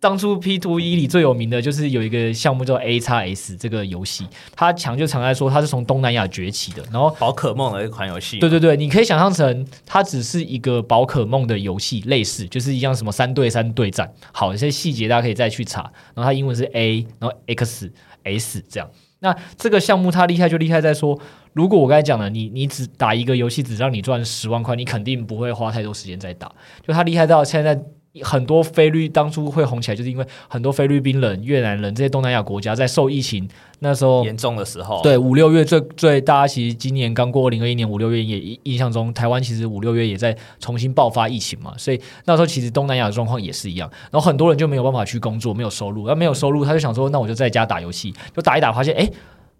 [0.01, 8.39] 当初 P to E 里最有名的就是有一个项目叫 A 叉 S 这个游戏，它强就强在说它是从东南亚崛起的，然后宝可梦的一款游戏。
[8.39, 14.11] 对对对，你可以想象成它只是一个宝可梦的游戏，类似就是一样什么三对三对战。
[14.31, 15.81] 好，一些细节大家可以再去查。
[16.15, 18.89] 然后它英文是 A，然后 X S 这样。
[19.19, 21.19] 那这个项目它厉害就厉害在说，
[21.53, 26.51] 如果我刚才讲了，你你只打一个游戏只让你赚十万块，你肯定不会花太多时间在打。
[26.81, 27.79] 就它厉害到现在。
[28.23, 33.47] 很多菲律当初会红起来，就是因为很多菲律宾人、越南人这些东南亚国家在受疫情
[33.79, 49.09] 那时候严重的时候，对五六月最最大家其实今年刚过二零二一年五六月也印象中，台湾其实五六月也在重新爆发疫情嘛，所以那时候其实东南亚的状况也是一样，然后很多人就没有办法去工作，没有收入，那没有收入他就想说，那我就在家打游戏，就打一打发现，哎，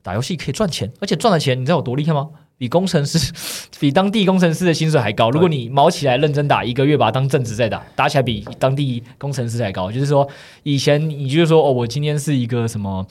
[0.03, 2.27] 打游戏可以赚钱，而且赚的钱你知道有多厉害吗？
[2.61, 3.17] 比工程师，
[3.81, 5.31] 比当地工程师的薪水还高。
[5.31, 9.91] 如果你毛起来认真打，一个月把它当正职在打，打起来比当地工程师还高。
[9.91, 10.29] 就是说，
[10.61, 13.03] 以前你就是说，哦，我今天是一个什么，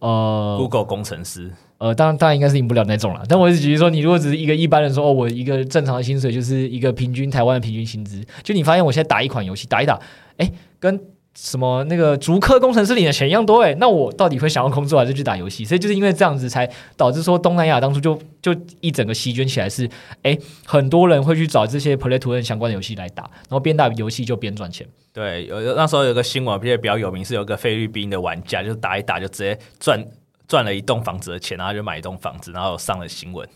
[0.00, 3.24] 呃，Google 工程师，呃，当然当然应该是赢不了那种了。
[3.26, 9.98] 但我是举例说，你如果只是一个一般人说，哦，我一个正常的薪水就是一个平均台湾的平均薪资，就你发现我现在打一款游戏，打一打，
[10.36, 11.00] 哎，跟。
[11.34, 15.64] 什么那个竹科工程师领的钱一样多诶，那我到底会想要工作还是去打游戏？
[15.64, 19.88] 所以就是因为这样子，才导致说东南亚当初就就一整个席卷起来是，
[20.22, 24.86] 诶，很多人会去找这些 playtoon 相关的游戏来打，然后边打游戏就边赚钱。
[25.12, 30.04] 对，有那时候有个新闻，比较比较有名，是有个菲律宾的玩家，就打一打就直接赚
[30.46, 33.48] 赚了一栋房子的钱，然后就买一栋房子，然后上了新闻。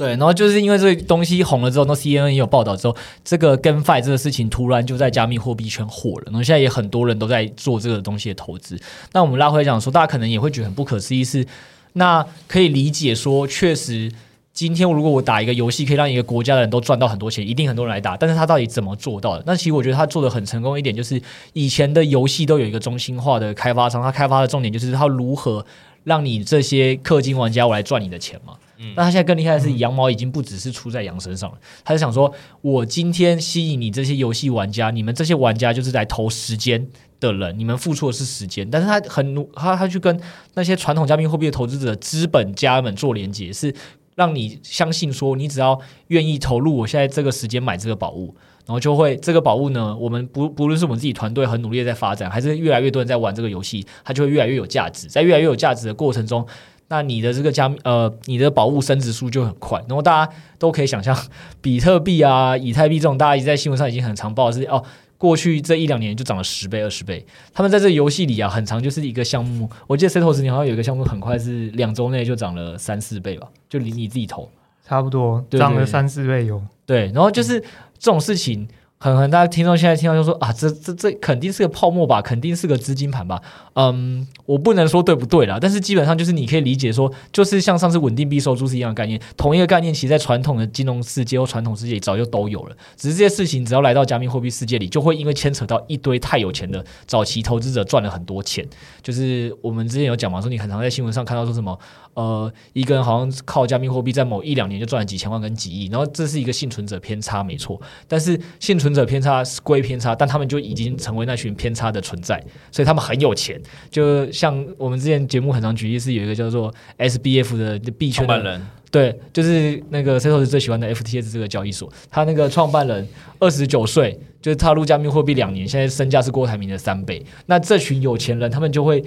[0.00, 8.80] 对，然后就是因为这个东西红了之后，那 CNN 也有报道之后，这个 GameFi 这个事情突然就在加密货币圈火了，然后现在也很多人都在做这个东西的投资。
[9.12, 11.46] 那我们拉回来讲说，大家可能也会觉得很不可思议是，
[11.92, 14.10] 那可以理解说，确实
[14.54, 18.16] 今天如果我打一个游戏，可以让一个国家的人都赚到很多钱，一定很多人来打。
[18.16, 19.44] 但是他到底怎么做到的？
[19.46, 21.20] 那其实我觉得他做的很成功一点，就是
[21.52, 25.66] 以前的游戏都有一个中心化的开发商，他开发的重点就是他如何
[26.04, 28.54] 让你这些氪金玩家我来赚你的钱嘛。
[28.96, 31.58] 那他现在更厉害的是，羊毛已经不只是出在羊身上了。
[31.84, 36.88] 他就想说，我今天吸引你这些游戏玩家，你们这些玩家就是来投时间
[37.20, 38.68] 的人，你们付出的是时间。
[38.70, 40.18] 但是他很努，他他去跟
[40.54, 43.74] 那些传统加密货币的投资者、资本家们做连接，是
[44.14, 55.06] 让你相信说，你只要愿意投入我现在这个时间买这个宝物，然后就会这个宝物呢，我们不不论是我们自己团队很努力在发展，还是越来越多人在玩这个游戏，它就会越来越有价值。
[55.06, 56.46] 在越来越有价值的过程中。
[56.90, 61.16] 那你的这个加密呃，你的宝物升值速就很快，然后大家都可以想象，
[61.60, 64.84] 比特币啊、以太币这种，大家一直在新闻上已经很常报的是哦，
[65.16, 67.24] 过去这一两年就涨了十倍、二十倍。
[67.54, 74.50] 他们在这个游戏里啊，很长就是一个项目，我记得 Setos 你好像有一个项目，很快是两周内就涨了三四倍吧，就离你自己投，
[74.84, 76.60] 差不多涨了三四倍有。
[76.84, 78.68] 对，然后就是这种事情。
[79.02, 83.40] 很很，大家听众现在听到就说啊，这这这肯定是个泡沫吧，肯定是个资金盘吧。
[83.72, 92.76] 嗯，我不能说对不对啦，但是基本上就是你可以理解说，就是像上次稳定币收租是一样的概念，同一个概念，其实在传统的金融世界或传统世界早就都有了。
[92.94, 98.68] 只是这些事情只要来到加密货币世界里，就会因为牵扯到一堆太有钱的早期投资者赚了很多钱。
[99.02, 101.78] 就是我们之前有讲嘛，说你很常在新闻上看到说什么。
[102.14, 107.80] 呃，一个人好像靠加密货币在某一两年就赚了几千万跟几亿，然后这是一个幸存者偏差，没错。
[108.08, 113.60] 但是幸存存者偏差归偏差，但他们就已经成为那群偏差的存在，所以他们很有钱。
[113.90, 123.06] 就像我们之前节目很常举例，是有一个叫做 SBF 的币圈的人，对，就是那个 Setos 最喜欢的 FTS 这个交易所，他那个创办人
[123.38, 127.24] 二十九岁，就是踏入加密货币两年，现在身价是郭台铭的三倍。
[127.46, 129.04] 那这群有钱人，他们就会。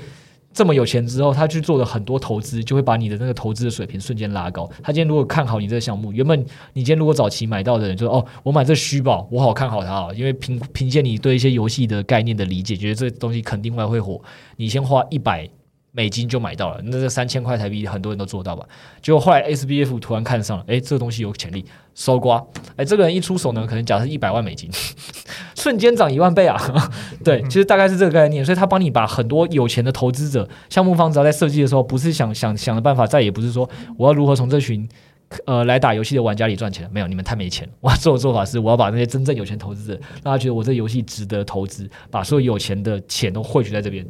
[0.54, 4.70] 这么有钱之后，他去做了很多投资，就会把你的那个投资的水平瞬间拉高。
[4.84, 6.39] 他今天如果看好你这个项目，原本
[6.74, 14.22] 你今天如果早期买到的人就说：“哦，我买这虚宝，我好看好它啊，因为凭凭借你对一些游戏的概念的理解，觉得这东西肯定会会火。”
[14.56, 15.50] 你先花一百。
[15.96, 18.66] 美金就买到了，那这三千块台币很多人都做到吧？
[19.00, 22.44] 结果后来 SBF 突然看上了，哎，这个东西有潜力，搜刮，
[22.76, 24.68] 哎，这个人一出手呢，可能假设一百万美金，
[25.56, 26.58] 瞬间涨一万倍啊！
[27.24, 34.90] 对，其实大概是这个概念，所以他帮你把很多有钱的投资者、项目方，只要在设计的时候，不是想想想的办法，再也不是说我要如何从这群
[35.46, 44.04] 呃来打游戏的玩家里赚钱，没有，你们太没钱，我要做的做法是，我要把那些真正有钱投资者，让他觉得我这游戏值得投资，把所有有钱的钱都汇聚在这边。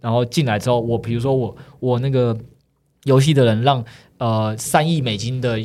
[0.00, 2.36] 然后进来之后，我比如说我我那个
[3.04, 3.84] 游戏的人让
[4.18, 5.58] 呃三亿美金的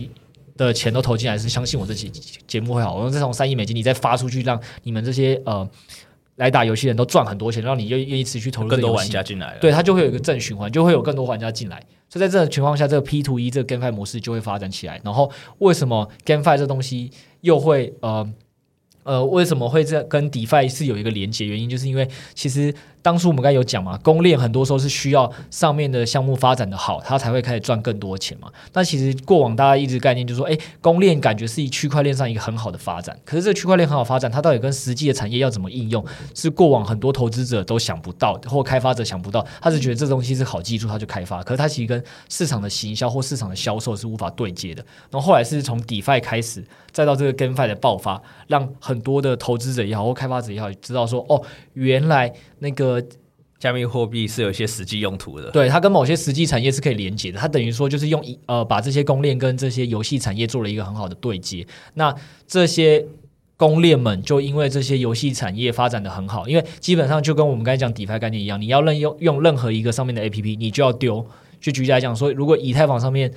[0.57, 2.09] 的钱都投进来，是相信我这期
[2.47, 2.95] 节目会好。
[2.95, 5.69] 我用这种三亿美金，你再发出去，让你们这些呃
[6.35, 11.81] 来打游戏的人都赚很多钱，让你愿愿意持续投入更多玩家进来，对，他就会有一个正循环，就会有更多玩家进来。
[12.09, 15.01] 所以在这种情况下，这个 P to E 这个 GameFi 模式就会发展起来。
[15.03, 18.33] 然后为什么 GameFi 这东西又会呃
[19.03, 21.45] 呃为什么会这跟 DeFi 是有一个连接？
[21.45, 22.73] 原因就是因为其实。
[23.05, 28.51] 当初我们刚有讲嘛，公链很多时候是需要上面的项目发展的好，它才会开始赚更多钱嘛。
[28.71, 33.15] 但其实过往大家一直概念就是说，诶，公链感觉是以区块链上一个很好的发展。
[33.23, 39.45] 可是这个区块链很好发展，它到底跟实际的产业要怎么应用，是过往很多投资者都想不到，或开发者想不到。
[39.61, 41.43] 他是觉得这东西是好技术，他就开发。
[41.43, 44.83] 可是它其实跟市场的行销或市场的销售是无法对接的。
[45.11, 51.39] 然后后来是从 DeFi 开始，再到这个 GameFi 的爆发，让很多的投资者也好或开发者也好知道说，哦，
[51.73, 52.33] 原来
[52.65, 53.01] 那个。
[53.57, 57.39] 加密货币是有一些实际用途的，对，它跟某些实际产业是可以连接的。
[57.39, 61.65] 它等于说就是用一呃把这些公链跟这些游戏产业做了一个很好的对接。
[61.93, 62.13] 那
[62.45, 63.03] 这些
[63.55, 71.25] 公链们就因为这些游戏产业发展的很好，因为基本上就跟我们刚才讲 DeFi 概念一样，你要任用用任何一个上面的 APP，你就要丢。
[71.61, 73.33] 就举例来讲说，如果以太坊上面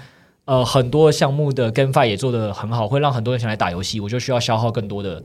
[0.46, 5.22] 呃很多项目的 GameFi 也做得很好，会让很多人想来打游戏，我就需要消耗更多的。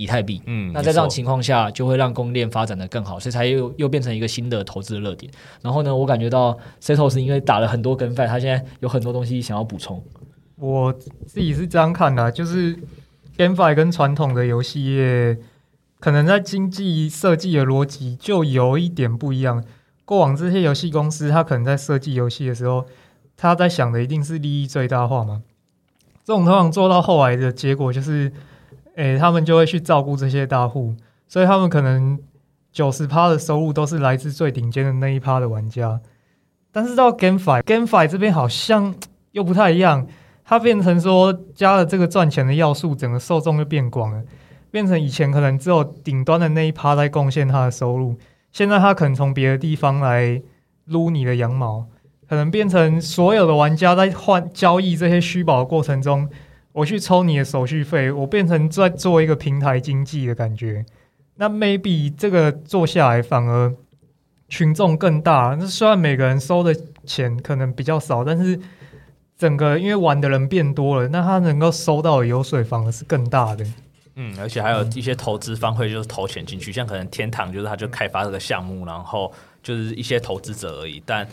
[0.00, 5.30] 以太币，嗯，那在这样情况下，就会让供应链发展的更好，所以才又又变成一个新的投资的热点。
[5.60, 10.02] 然后呢，我感觉到 Setos 是因为打了很多 GameFi，他现在有很多东西想要补充。
[10.56, 10.90] 我
[11.26, 12.74] 自己是这样看的，就是
[13.36, 15.36] GameFi 跟传统的游戏业，
[15.98, 19.62] 可能在经济设计的逻辑就有一点不一样。
[20.06, 22.86] 过往这些游戏公司，他可能在设计游戏的时候，
[23.36, 25.42] 他在想的一定是利益最大化嘛。
[26.24, 28.32] 这种通常做到后来的结果就是。
[29.00, 30.94] 诶、他们就会去照顾这些大户，
[31.26, 32.18] 所以他们可能
[32.70, 35.98] 九十趴的收入都是来自最顶尖的那一趴的玩家。
[36.70, 38.94] 但是到 GameFi，GameFi 这边好像
[39.32, 40.06] 又不太一样，
[40.44, 44.22] 它变成说加了这个赚钱的要素，整个受众就变广了，
[44.70, 48.18] 变成以前可能只有顶端的那一趴在贡献它的收入，
[48.52, 50.42] 现在它可能从别的地方来
[50.84, 51.86] 撸你的羊毛，
[52.28, 56.28] 可能变成所有的玩家在换交易这些虚宝的过程中。
[56.72, 60.86] 我去抽你的手续费，我变成在做一个平台经济的感觉。
[61.36, 63.74] 那 maybe 这个做下来反而
[64.48, 65.56] 群众更大。
[65.58, 68.60] 那虽然每个人收的钱可能比较少，但是
[69.36, 73.66] 整个因为玩的人变多了，那他能够收到的油水反而是更大的。
[74.14, 81.26] 嗯，而且还有一些投资方会就是投钱进去，像可能天堂就是他就开发这个项目，然后就是一些投资者而已，但。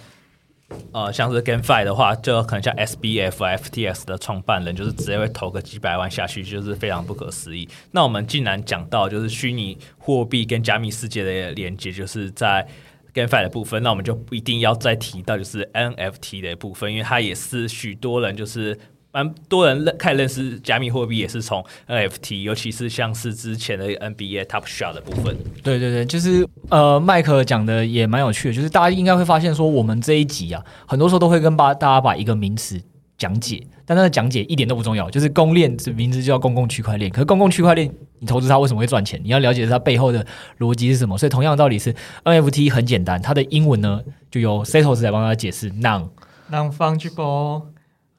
[0.91, 7.67] 呃，像是 GameFi 的话，就可能像 SBF、FTS 的创办人，就是直接会投个几百万下去，就是非常不可思议。
[7.91, 12.67] 那我们既然讲到就是虚拟货币跟加密世界的连接，就是在
[13.13, 18.77] GameFi 的部分，那我们就不一定要再提到就是 NFT 的部分，因为它也是许多人就是。
[19.17, 25.36] 蛮多人认开始认识加密货币也是从 NFT，尤其是像是之前的 NBA Top Shot 的部分。
[25.63, 32.80] 对对对，就是呃，麦克讲的也蛮有趣的，就是大家应该会发现说，我们这一集啊，很多时候都会跟大家把一个名词
[33.17, 37.10] 讲解，但那个讲解一点都不重要，就是公链这名字就叫公共区块链。
[37.10, 39.19] 可是公共区块链，你投资它为什么会赚钱？
[39.23, 40.23] 你要了解它背后的
[40.60, 41.17] 逻辑是什么。
[41.17, 41.91] 所以同样的道理是
[42.23, 43.99] NFT 很简单，它的英文呢
[44.30, 46.10] 就由 Setos 来帮他解释，Non
[46.51, 47.76] Non-Fungible。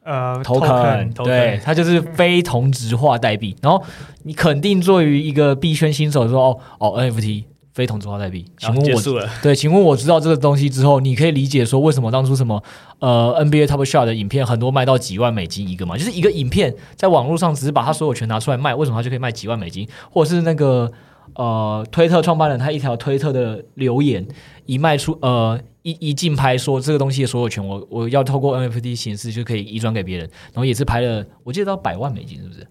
[0.09, 3.55] 呃，token，对，它就是非同质化代币。
[3.61, 3.83] 然后
[4.23, 7.45] 你肯定作为一个币圈新手说，哦哦，NFT
[7.75, 8.47] 非同质化代币。
[8.57, 12.63] 请问我，结对，请问我知道这个东西之后，你可以理解说为什么当初什么
[13.01, 15.95] 呃 NBA Top Shot 的影片很多卖到几万美金一个嘛？
[15.99, 19.87] 就是一个影片在网络上只是把它所有权拿出来卖，为什么它就可以卖几万美金？
[20.11, 20.91] 或者是那个
[21.35, 24.27] 呃推特创办人他一条推特的留言
[24.69, 32.69] 一卖出呃一一竞拍说这个东西的所有权我我要透过 NFT 形式就可以移转给别人，然后也是拍了我记得到百万美金是不是？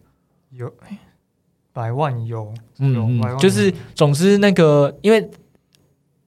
[0.51, 0.71] 有。
[1.73, 5.29] 百万有，嗯嗯，就是总之那个，因为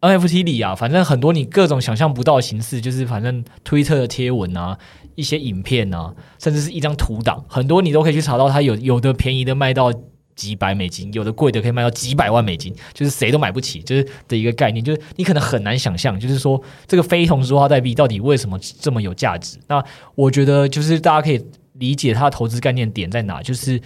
[0.00, 4.78] NFT 里啊，反正很多你各种想象不到的形式，就是反正推特的贴文啊，
[5.16, 9.92] 一些影片啊，甚至是一张图档，很多你都可以去查到，它有有的便宜的卖到
[10.40, 19.58] 几百美金，有的贵的可以卖到几百万美金，就是谁都买不起，就是的一个概念，就是你可能很难想象，就是说这个非同质化代币到底为什么这么有价值？
[19.68, 19.84] 那
[20.14, 23.80] 我觉得就是大家可以理解它的投资概念点在哪，就是。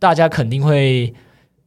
[0.00, 1.12] 大家肯定会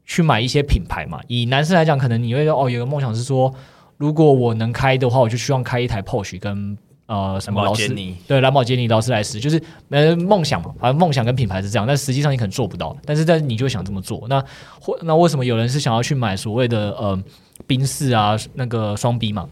[0.05, 1.19] 去买一些品牌嘛。
[1.27, 3.53] 以男生来讲，可能你会说哦，有个梦想是说，
[3.97, 6.77] 如果我能开的话，我就希望开一台 Porsche 跟
[7.11, 7.93] 呃什么劳斯，
[8.25, 10.73] 对，兰博基尼、劳斯莱斯，就是呃梦想嘛。
[10.79, 12.95] 反正梦想跟品牌是这样，但实际上你可能做不到。
[13.05, 14.25] 但是但你就会想这么做。
[14.29, 14.41] 那
[14.79, 17.21] 或那为什么有人是想要去买所谓的呃
[17.67, 19.49] 宾士啊那个双 B 嘛？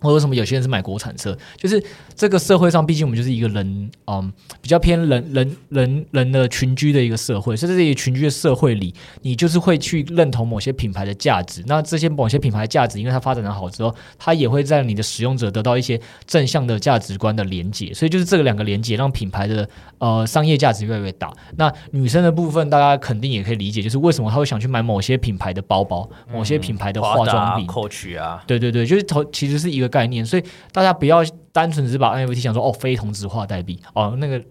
[0.00, 1.36] 或者为什么有些人是买国产车？
[1.56, 1.82] 就是
[2.14, 7.56] 这个社会上，毕竟我们就是一个人，嗯，比较偏人人人人的群居的一个社会。
[7.56, 11.64] 所以在这些群居的社会里，你就是会去认同某些品牌的价值。
[11.66, 17.92] 那这些某些品牌的价值，因为它发展的好之后，它也会在你的使用者得到一些正向的价值观的连接。
[17.92, 19.68] 所以就是这个两个连接，让品牌的
[19.98, 21.32] 呃商业价值越来越大。
[21.56, 29.87] 那女生的部分，大家肯定也可以理解，就是为什么她会想去买某些品牌的包包、某些品牌的化妆品、Coach 啊，对对对，就是投其实是一个。
[29.88, 34.42] 概念，所以大家不要单纯只是把 NFT 想说哦，非同质化代币哦，那个。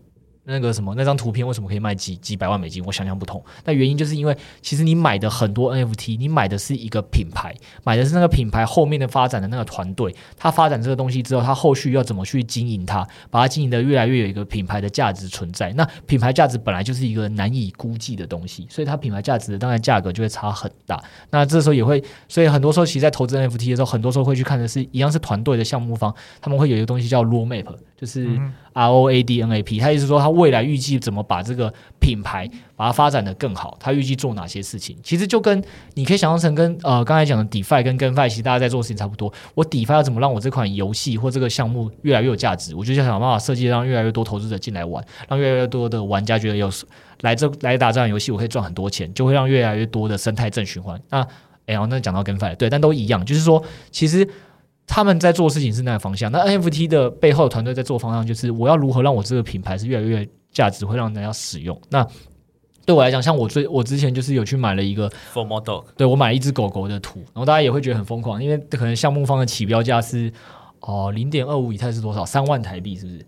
[0.48, 2.82] 那个什么，那张图片为什么可以卖几几百万美金？
[2.86, 3.44] 我想象不通。
[3.66, 10.16] 那原因就是因为，其实你买的很多 NFT，你买的是一个品牌，买的是那个品牌后面的发展的那个团队。
[10.38, 15.74] 他发展这个东西之后，他后续要怎么去经营它，把它经营的越来越有一个品牌的价值存在。
[15.74, 21.04] 那品牌价值本来就是一个难以估计的东西，所以它品牌价值当然价格就会差很大。
[21.30, 27.66] 那这时候也会，所以很多时候其实在投资 NFT 的时候，很多时候会去看的是一样是团队的项目方，他们会有一个东西叫 roadmap，
[27.98, 28.40] 就是
[28.78, 30.38] R O A D N A P，他意思说他。
[30.38, 33.76] 未来预计怎么把这个品牌把它发展的更好？
[33.80, 34.96] 他预计做哪些事情？
[35.02, 35.64] 其实就跟
[35.96, 39.34] 你可以想象成跟呃刚才讲的 DeFi 跟 GenFi，其实大家在做的事情差不多。
[39.56, 42.76] 我 DeFi 要怎么让我这款游戏或这个项目越来越有价值？
[42.76, 46.72] 我就想想办法设计让越来越多投资者进来玩，让越来越多的玩家觉得有
[47.22, 51.02] 来这来打这样游戏我可以赚很多钱，就会让越来越多的生态正循环。
[51.10, 51.26] 那
[51.66, 54.30] 哎呀，那讲到 GameFi 对，但都一样，就是说其实。
[54.88, 61.80] 他们在做事情是那个方向，那 NFT 的背后的团队在做方向，就是我要如何让我这个品牌是越来越价值，会让人家使用。
[61.90, 62.08] 那
[62.86, 70.32] 对我来讲，像我最我之前就是有去买了一个 FOMO Dog，对我买了一只狗狗的图，然后大家也会觉得很疯狂，因为可能项目方的起标价是
[70.80, 72.26] 哦零点二五以太是多少？
[72.26, 73.26] 三万台币是不是？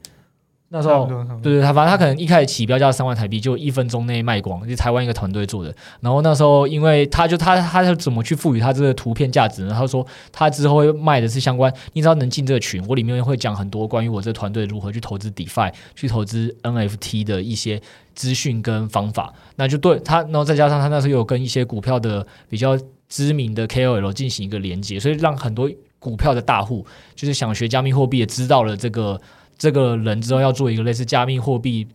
[0.71, 1.07] 那时候，
[1.41, 5.75] 对对，他反正他可能一开始起标价三万台币，就一分钟内卖光，就台湾一个团队做的。
[5.99, 9.73] 然后那时候，因为他就他他是怎么去赋予他这个图片价值呢？
[9.75, 17.81] 他说他之后会卖的是相关，你只要能进这个群，我里面会讲很多关于我这团队如何去投资 DeFi、去投资 NFT 的一些
[18.13, 19.33] 资讯跟方法。
[19.55, 25.67] 那就对他，然后再加上他那时候有跟一些股票的比较知名的 KOL 进行一个连接，所以让很多
[25.97, 29.19] 股票的大户就是想学加密货币也知道了这个。
[29.59, 31.85] 这个人之后要做一个类似加密货币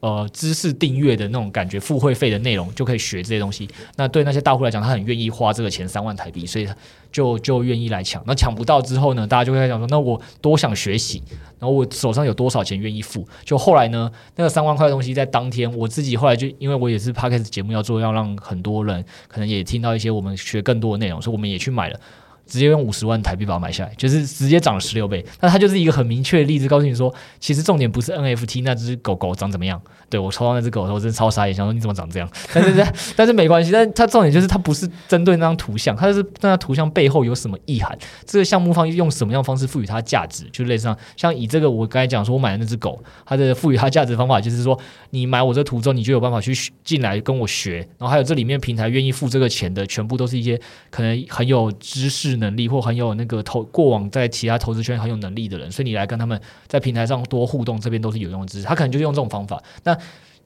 [0.00, 3.66] 呃知识订阅的那种感觉，付费费的内容就可以学这些东西。
[3.96, 6.76] 那对那些大户来讲，他很愿意花这个钱三万台币，所以他
[7.10, 8.22] 就就愿意来抢。
[8.26, 11.22] 那抢不到之后呢，大家就会在讲说，那我多想学习，
[11.58, 13.26] 然后我手上有多少钱愿意付？
[13.42, 21.98] 就后来呢，那个三万块的东西在当天，我自己后来就因为我也是 Podcast 节目要做，要让很多人可能也听到一些我们学更多的内容，所以我们也去买了。
[22.46, 25.24] 直接用五十万台币把它买下来，就是直接涨了十六倍。
[25.40, 29.80] 那它就是一个很明确的例子，告诉你说，其实重点不是 NFT 那只狗狗长怎么样。
[30.10, 32.28] 对我抽到那只狗的时候，我真的超傻眼，想说你怎么长这样？
[32.54, 32.86] 但是
[33.16, 37.96] 但是没关系，但它重点就是它不是针对那张图像，它是那张图像背后有什么意涵？
[38.24, 40.44] 这个项目方用什么样方式赋予它价值？
[40.52, 44.78] 就类似像像以这个我刚才讲说，我买的那只狗，它的赋予它价值方法就是说，
[45.10, 58.66] 你买我这图之后，你就有办法去进来跟我学，然后还有这里面平台愿意付这个钱的，全部都是一些可能很有知识能力或很有那个投过往在其他投资圈很有能力的人，所以你来跟他们在平台上多互动，这边都是有用的知识。
[58.66, 59.62] 他可能就用这种方法。
[59.82, 59.96] 那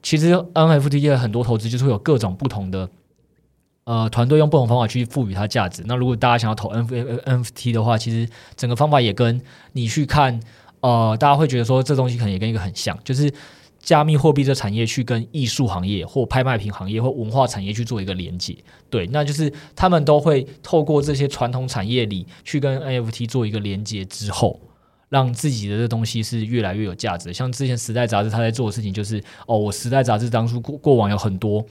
[0.01, 2.89] 其实 NFT 的很多投资就是会有各种不同的
[3.83, 5.83] 呃团队用不同方法去赋予它价值。
[5.85, 9.41] 那如果大家想要投 NFT 的话，其实整个方法也跟
[9.73, 10.39] 你去看
[10.81, 13.29] 呃，大家会觉得说这东西可能也跟一个很像，就是
[13.79, 18.55] 加密货币这产业去跟艺术行业或拍卖品行业或文化产业去做一个连接，
[18.89, 24.59] 对，那就是他们都会透过这些传统产业里去跟 NFT 做一个连接之后，
[25.09, 27.33] 让自己的这东西是越来越有价值。
[27.33, 31.65] 像之前时代杂志他在做的事情就是，哦，我时代杂志当初过过往有很多。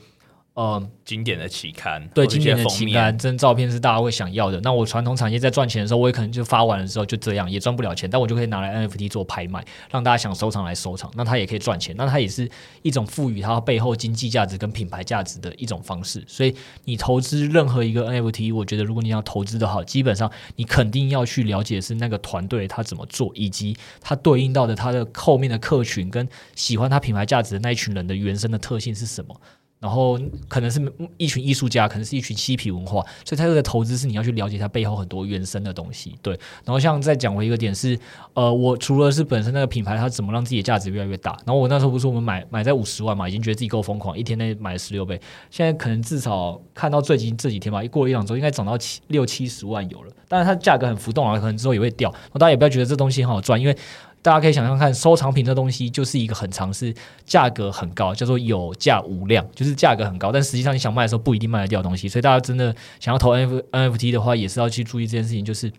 [0.59, 4.59] 呃，经典的期刊，对，经典的期刊，真照片是大家会想要的。
[4.59, 11.95] 那我传统产业在赚钱的时候，我也可能就发完了之后就这样，也赚不了钱，但我就可以拿来 NFT 做拍卖，让大家想收藏来收藏，那它也可以赚钱。
[11.97, 12.51] 那它也是
[12.81, 16.21] 一种赋予它背后经济价值跟品牌价值的一种方式。
[16.27, 16.53] 所以
[16.83, 29.33] 你投资任何一个 NFT，我觉得如果你要投资的好，基本上你肯定要去了解是那个团队他怎么做，以及它对应到的它的后面的客群跟喜欢它品牌价值的那一群人的原生的特性是什么。
[29.79, 30.79] 然后可能是
[31.17, 36.33] 一群艺术家，可能是一群嬉皮文化，所以他这个投资是你要去了解它背后很多原生的东西，对。
[36.65, 37.97] 然后像再讲回一个点是，
[38.33, 41.31] 呃，我除了是本身那个品牌，它怎么让自己的价值越来越大。
[41.45, 45.19] 然后我那时候不是我们买买在五十万嘛，已经觉得自己够疯狂，一天内买了十六倍。
[45.49, 50.11] 现在可能至少看到最近这几天吧，一过一两周应该涨到七六七十万有了。
[50.27, 52.13] 但是它价格很浮动啊，可能之后也会掉。
[52.33, 53.77] 大家也不要觉得这东西很好赚，因为。
[54.21, 56.93] 大家可以想象看，收藏品这东西就是一个很长是
[57.25, 62.09] 价格很高，叫做有价无量，就是价格很高，但实际上你想卖的时候不一定卖得掉东西。
[62.09, 65.71] 所以大家真的想要投 NFT 的话，也是要去注意这件事情，就是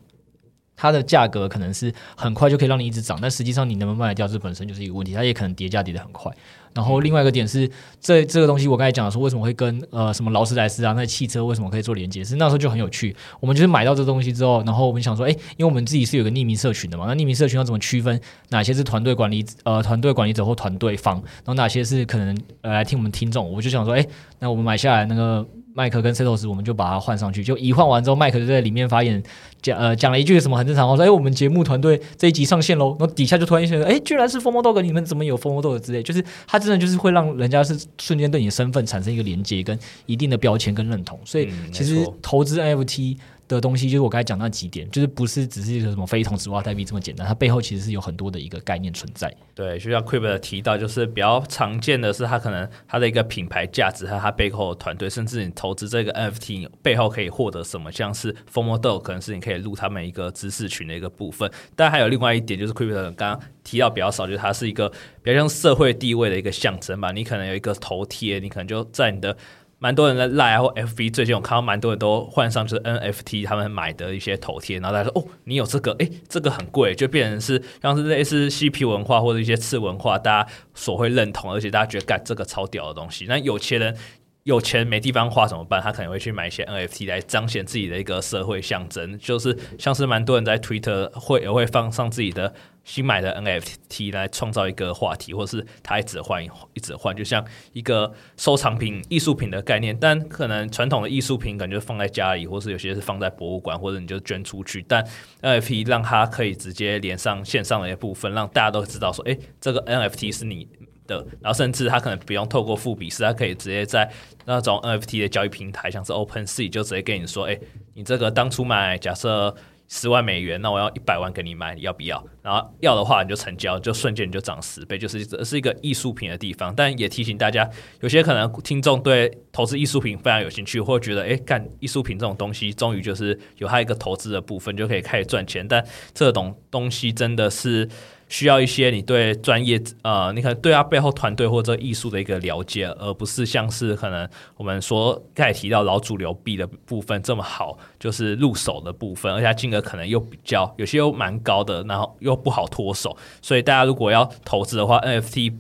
[0.75, 5.13] 它的价格可能是很快就可以让你一直涨，但实际上你能不能卖得掉，这本身就是一个问题。
[5.13, 6.33] 它也可能跌价跌得很快。
[6.75, 7.69] 然后另外一个点是，
[8.01, 12.23] 这这个东西我刚才讲的说，为什么会跟呃什么劳斯莱斯啊，那汽车为什么可以做连接？
[12.23, 13.15] 是那时候就很有趣。
[13.41, 23.51] 我们就是买到这东西之后，然后我们想说，哎，因为我们自己是有个匿名社群的嘛，那匿名社群要怎么区分哪些是团队管理呃团队管理者或团队方，然后哪些是可能呃来听我们听众？
[23.51, 24.07] 我就想说，哎，
[24.39, 25.47] 那我们买下来那个。
[25.75, 29.23] 麦克跟 Setos，我们就把它换上去，就一换完之后，麦克就在里面发言
[29.63, 43.17] 讲呃讲了一句什么很正常话，说哎，我们节目团队这一集上线喽，然后底下就突然一些哎，居然是 FOMO Dog，你们怎么有 FOMO Dog 之类，就是他真的就是会让人家是瞬间对你的身份产生一个连接跟一定的标签跟认同，所以其实投资 NFT。
[43.57, 49.35] 的东西就是我刚才讲那几点，就是不是只是一个什么非同质化代币这么简单，它背后其实是有很多的一个概念存在。
[49.55, 61.51] 对，就像 Crypt 提到，就是比较常见的是它可能它的一个品牌价值和它背后的团队，甚至你投资这个 NFT 背后可以获得什么，像是 f o m o d o 可能是你可以入他们一个知识群的一个部分。
[61.75, 64.89] 但还有另外一点就是 Crypt 刚刚提到比较少，就是它是一个
[65.23, 67.11] 比较像社会地位的一个象征吧。
[67.11, 69.37] 你可能有一个头贴，你可能就在你的。
[69.83, 83.25] 蛮多人在 Line 或 FB，最近我看到蛮多人都换上就是 NFT，他们买的一些头贴，然后大家说哦，你有这个，诶，这个很贵，就变成是像是类似嬉皮文化或者一些次文化，大家所会认同，而且大家觉得干这个超屌的东西。
[83.27, 83.97] 那有钱人
[84.43, 85.81] 有钱没地方花怎么办？
[85.81, 92.53] 他可能会去买一些 NFT 来彰显自己的一个社会象征，就是像是蛮多人在 Twitter 会也会放上自己的。
[92.91, 99.97] 新买的 NFT 来创造一个话题，或是它一直换一直换，就像一个收藏品、艺术品的概念。
[99.97, 104.85] 但可能传统的艺术品感觉放在家里，或是有些是放在博物馆，或者你就捐出去。
[104.89, 105.07] 但
[105.41, 110.67] NFT 让它可以直接连上线上的一部分，让大家都知道说，哎，这个 NFT 是你
[111.07, 111.25] 的。
[111.41, 114.11] 然后甚至他可能不用透过富比斯，他可以直接在
[114.47, 117.57] 那种 NFT 的交易平台，像是 OpenSea，就直接跟你说，哎，
[117.95, 119.55] 你这个当初买，假设。
[119.93, 122.25] 十万美元，那我要一百万给你买，要不要？
[122.43, 126.73] 然后要的话，你就成交，就瞬间你就涨十倍，就是这是一个艺术品的地方。
[126.73, 127.69] 但也提醒大家，
[128.01, 135.67] 有些可能听众对投资艺术品非常有兴趣，或觉得，哎，干艺术品这种东西，终于就是有它一个投资的部分，就可以开始赚钱。
[135.67, 135.85] 但
[136.15, 137.89] 这种东西真的是。
[138.31, 144.27] 需要一些你对专业呃，你可能对他背后团队或者艺术的一个了解，而不是像是可能
[144.57, 155.53] 我们说刚才提到老主流币的部分这么好，就是入手的部分，而且它金额可能又比较有些又蛮高的，然后又不好脱手，所以大家如果要投资的话，NFT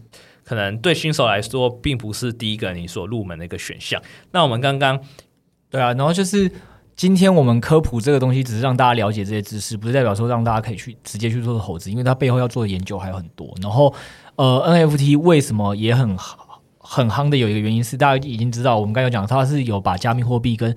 [0.44, 4.00] 可能对新手来说并不是第一个你所入门的一个选项。
[4.30, 4.98] 那我们刚刚
[5.68, 6.50] 对啊，然后就是。
[7.00, 13.48] 今天我们科普这个东西，只是让大家了解这些知识，不是代表说让大家可以去直接去做投资，因为它背后要做的研究还有很多。
[13.62, 13.94] 然后，
[14.36, 16.49] 呃，NFT 为什么也很好？
[16.92, 20.74] 很夯的有一个原因是，大家已经知道，我们刚才讲，它是有把加密货币跟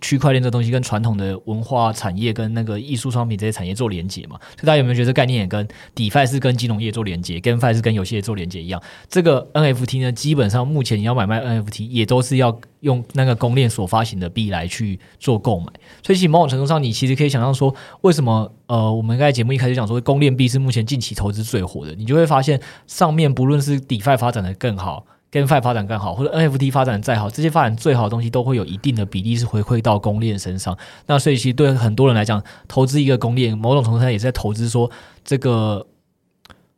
[0.00, 4.36] 区块链这东西跟传统的文化产业跟那个艺术商品这些产业做连接嘛？
[4.56, 8.82] 所以大家有没有觉得概念也跟 DeFi 是跟金融业做连接跟 fi 是跟游戏业做连接一样？
[9.08, 15.66] 这个 NFT 呢，基本上目前你要买卖 NFT 也都是要用那个公链所发行的币来去做购买。
[16.02, 25.06] 所以其实某种程度上，你其实可以想象说，为什么呃，我们刚才节目一开始讲说公链币是目前近期投资最火的，你就会发现上面不论是 DeFi 发展的更好。
[25.32, 30.76] GameFi 发展更好，或者 NFT 发展再好，这些发展最好的东西都会有一定的比例是回馈到公链身上。
[31.06, 34.90] 那所以其实对很多人来讲，投资一个公链，某种程度上也是在投资说
[35.24, 35.86] 这个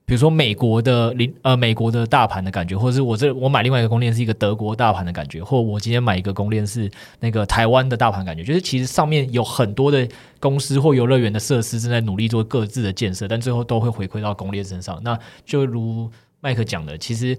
[0.06, 6.88] 比如说美国的零呃美国的大盘的感觉，或者是我这我买另外一个公链是一个德国大盘的感觉，或我今天买一个公链是
[7.18, 10.06] 那个台湾的大盘感觉，就是其实上面有很多的
[10.38, 15.00] 公司或游乐园的设施正在努力做各自的建设，但最后都会回馈到公链身上。
[15.02, 16.08] 那就如
[16.40, 17.36] 麦克讲的，其实。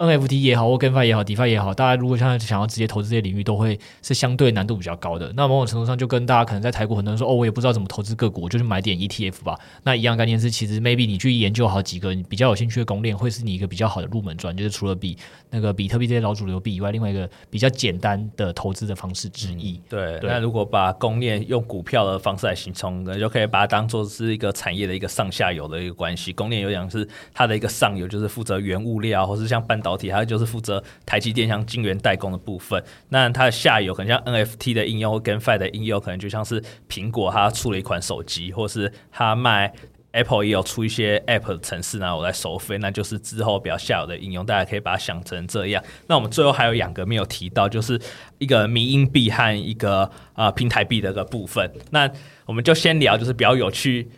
[0.00, 5.30] NFT 也好，或 GameFi 也好，DeFi 也好，大家如果像想要直接投资这些领域，都会是相对难度比较高的。
[5.36, 9.58] 那某种程度上，就跟大家可能在台股很多人说，哦，我也不知道怎么投资个股，我就去买点 ETF 吧。
[9.82, 15.18] 那一样概念是，其实 maybe 你去研究好几个你比较有兴趣的公链，会是你一个比较好的入门砖，就是除了比
[15.50, 19.72] 那个比特币这些老主流币以外，另外一个比较简单的投资的方式之一。
[19.72, 26.32] 嗯、对，对，那如果把公链用股票的方式来形容，就可以把它当做是一个产业的一个上下游的一个关系。
[26.32, 30.82] 公链有点是它的一个上游，就是负责原物料，或是像半导体，还有就是负责。
[31.04, 39.72] 台积电像晶圆代工的部分，那它的下游可能像 NFT 的应用或 GameFi 的应用，可能就像是苹果它出了一款手机，或是它卖
[40.12, 45.82] Apple 也有出一些 App 的程式，然后我来收费，那就是之后比较下游的应用，大家可以把它想成这样。
[46.06, 48.00] 那我们最后还有两个没有提到，就是
[48.38, 50.02] 一个迷因币和一个
[50.34, 51.70] 啊、呃、平台币的一个部分。
[51.90, 52.10] 那
[52.46, 54.10] 我们就先聊就是比较有趣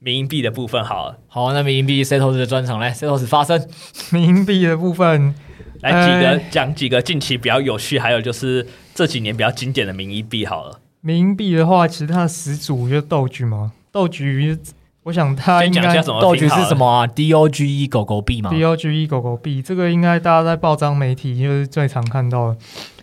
[0.00, 1.18] 迷因币的部分好了。
[1.28, 3.64] 好，那迷因币 Setos 的专场来 Setos 发声，
[4.10, 5.34] 迷因币的部分。
[5.82, 10.78] 来几个讲几个近期比较有趣，还有就是这几年比较经典的迷因币好了。
[11.00, 13.72] 迷因币的话，其实它的始祖就是豆橘嘛。
[13.90, 14.58] 豆橘，
[15.04, 22.58] 我想他应该豆橘是什么啊？D O G E 狗狗币嘛？D O G E 狗狗币，这个应该大家在报章媒体就是最常看到的。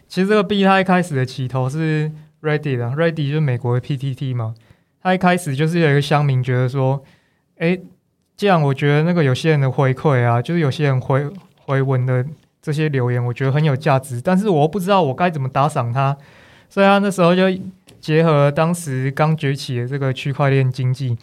[0.07, 2.11] 其实这个币它一开始的起头是
[2.43, 4.53] Reddit 的，Reddit 就是美国的 P T T 嘛。
[5.07, 7.01] 他一开始就是有一个乡民觉得说，
[7.59, 7.79] 哎，
[8.35, 11.25] 这样我觉得那个有些人的回馈啊，就是有些人回
[11.65, 12.25] 回文的。
[12.59, 16.17] 这些留言我觉得很有价值，但是我不知道我该怎么打赏他，
[16.67, 17.43] 所以他那时候就
[18.01, 21.17] 结合当时刚崛起的这个区块链经济，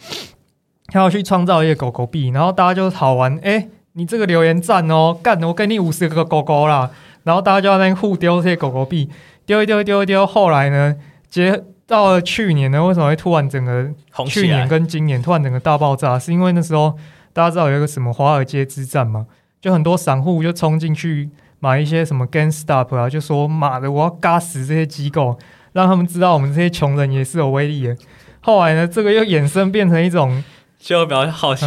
[0.87, 6.89] 他要去创造一个狗狗币，然后大家就好玩，哎，你这个留言赞哦，干，我给你五十个狗狗啦，
[7.25, 9.11] 然后大家就在那互丢这些狗狗币，
[9.45, 10.95] 丢一丢，丢一丢，后来呢，
[11.29, 13.87] 结到了去年呢，为什么会突然整个
[14.27, 16.17] 去年跟今年突然整个大爆炸？
[16.17, 16.97] 是因为那时候
[17.31, 19.27] 大家知道有一个什么华尔街之战嘛？
[19.61, 21.29] 就很多散户就冲进去
[21.59, 25.37] 买一些什么 GameStop 啊，就说妈的，我要嘎死这些机构，
[25.73, 27.95] 让他们知道我们这些穷人也是有威力的。
[28.41, 30.43] 后来呢，这个又衍生变成一种，
[30.79, 31.65] 就比较好奇，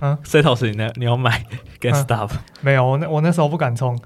[0.00, 0.88] 嗯， Setos 你呢？
[0.94, 1.44] 你要买
[1.80, 2.30] GameStop？
[2.32, 3.98] 嗯、没有，我那我那时候不敢冲。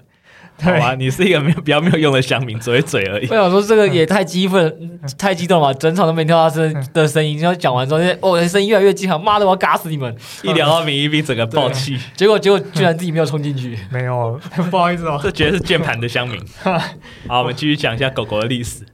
[0.62, 3.26] 好啊，你是一个没有比较没有用的乡民，嘴嘴而已。
[3.28, 5.78] 我想说这个也太激愤、嗯， 太激动了吧？
[5.78, 10.16] 整场都没听到他声的声音，然后讲完之后，哦，声音越来越激昂，妈的，我要嘎死你们！
[10.42, 11.98] 一聊到迷因币，整个爆气。
[12.14, 14.40] 结果结果居然自己没有冲进去，没有，
[14.70, 15.20] 不好意思哦。
[15.22, 16.40] 这绝对是键盘的乡民。
[17.28, 18.86] 好，我们继续讲一下狗狗的历史。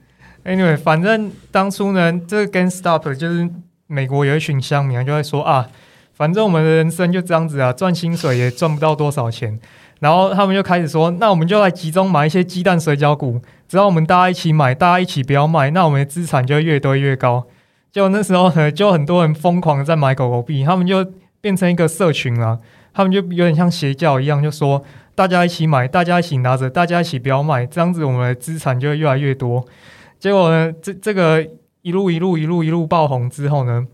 [0.44, 3.48] Anyway，反正当初呢，这个 GameStop 就是
[3.86, 5.68] 美国有一群乡民就会说啊，
[6.12, 9.60] 反正我们的人生就这样子啊，赚薪水也赚不到多少钱。
[10.02, 17.46] 然后他们就开始说：“那我们就来集中买一些鸡蛋水饺股，只要我们大家一起买，大家一起不要卖，那我们的资产就会越堆越高。”
[17.92, 21.06] 就那时候呢，就很多人疯狂的在买狗狗币，他们就
[21.40, 22.58] 变成一个社群了。
[22.92, 24.82] 他们就有点像邪教一样，就说
[25.14, 29.64] 大家一起买，大家一起拿着，大家一起不要卖，这样子我们的资产就会越来越多。
[30.18, 31.46] 结果呢，这这个
[31.82, 33.86] 一路一路一路一路爆红之后呢，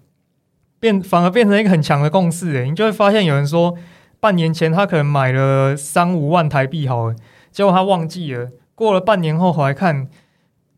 [0.80, 2.54] 变反而变成一个很强的共识。
[2.54, 3.74] 诶，你就会发现有人说。
[4.20, 7.14] 半年前他可能买了三五万台币好了，
[7.50, 8.48] 结果他忘记了。
[8.74, 10.08] 过了半年后回来看，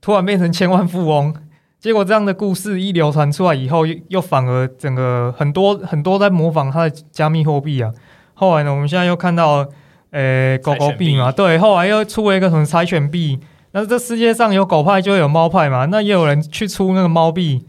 [0.01, 1.34] 突然变成千万富翁。
[1.78, 7.91] 结果这样的故事一流传出来以后，又又反而整个很多很多在模仿他的加密货币啊。
[8.34, 9.66] 后来呢，我们现在又看到，
[10.11, 13.41] 呃，狗狗币嘛，对，后来又出了一个什么柴犬币。
[13.72, 17.64] 那这世界上有狗派就有猫派嘛，那也有人去出那个猫币，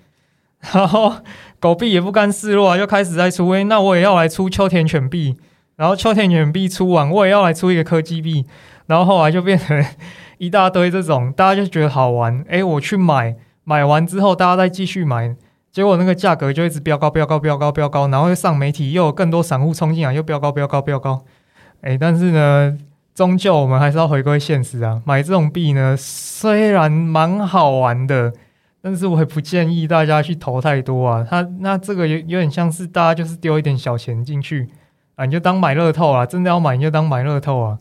[0.73, 1.13] 然后
[1.59, 3.49] 狗币也不甘示弱啊，又开始在出。
[3.51, 5.37] 诶，那我也要来出秋田犬币。
[5.81, 8.45] 然后秋田犬币出完，我也要来出一个科技币，
[8.85, 9.83] 然后后来就变成
[10.37, 15.35] 一大堆这种，大家就觉得好玩， 诶，我去买，买完之后大家再继续买，
[15.71, 21.23] 结果那个价格就一直飙高，飙高，飙高，飙高，然后又上媒体，又有更多散户冲进来，又飙高，飙高，飙高，
[21.81, 22.77] 诶，但是呢，
[23.15, 28.31] 终究我们还是要回归现实啊，买这种币呢，虽然蛮好玩的，
[28.83, 34.69] 但是我也不建议大家去投太多啊，它那这个有有点像是大家就是丢一点小钱进去。
[35.21, 36.25] 啊，你就当买乐透啊！
[36.25, 37.77] 真的要买，你就当买乐透啊！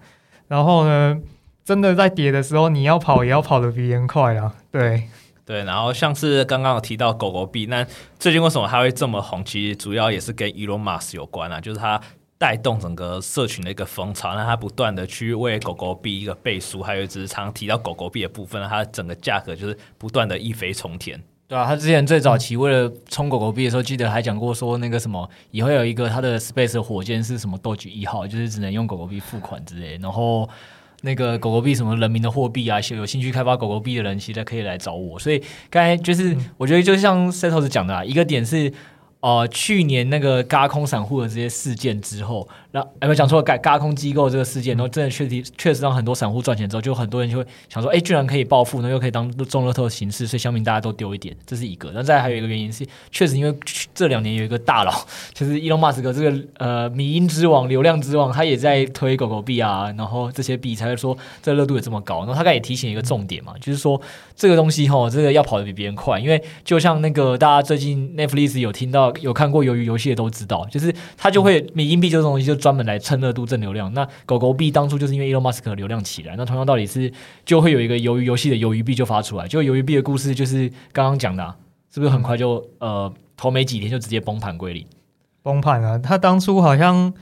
[0.46, 1.18] 然后呢，
[1.64, 4.54] 真的在跌的时候，你要跑也要跑得比别人快啊！
[4.70, 5.04] 对
[5.46, 7.86] 对，然后像是刚刚有提到狗狗币，那
[8.18, 9.42] 最近为什么它会这么红？
[9.42, 11.98] 其实主要也是跟 Elon Musk 有关啊，就是它
[12.36, 21.18] 带动整个社群的一个风潮，那它不断的去为狗狗币一个背书，还有只是常提到狗狗币的部分，它整个价格就是不断的一飞冲天。
[21.50, 29.98] 对啊，他之前最早期为了冲狗狗币的时候，记得还讲过说那个什么，以后有一个他的 Space 的火箭是什么 Doge 一号，就是只能用狗狗币付款之类。
[30.00, 30.48] 然后
[31.00, 35.18] 那个狗狗币什么人民的货币啊，有兴趣开发狗狗币的人，其实可以来找我。
[35.18, 38.72] 所以刚才就是我觉得就像 Setos 讲的啊，一个点是。
[39.22, 51.90] 哦、呃，去年那个嘎空散户的这些事件之后，那有，没有讲错改，轧空机构这个事件，然后真的确实确实让很多散户赚钱之后，就很多人就会想说，哎，居然可以暴富呢，又可以当中乐透的形式，所以乡民大家都丢一点，这是一个。
[51.92, 53.54] 那再还有一个原因是，确实因为
[53.94, 54.92] 这两年有一个大佬，
[55.34, 62.18] 就是伊隆马斯克这个呃，迷因之王、流量之王，他也在推狗狗币啊，然后这些币才会说这热度也这么高。
[62.18, 64.00] 然后他刚才也提醒一个重点嘛，就是说
[64.36, 69.12] 这个东西哈，这个要跑得比别人快，因为就像那个大家最近 Netflix 有听到。
[69.20, 73.92] 有看过鱿鱼游戏的都知道，就是他就会迷因币这种东西就专门来蹭热度、挣流量。
[73.94, 77.12] 那狗狗币当初就是因为 Elon Musk 的流量起来，那同样道理是
[77.44, 79.48] 就会有一个鱿鱼游戏的鱿鱼币就发出来。
[79.48, 81.56] 就鱿鱼币的故事就是刚刚讲的、啊，
[81.92, 84.86] 是不是很快就呃头没几天就直接崩盘归零？
[85.42, 85.98] 崩盘啊！
[85.98, 87.12] 他当初好像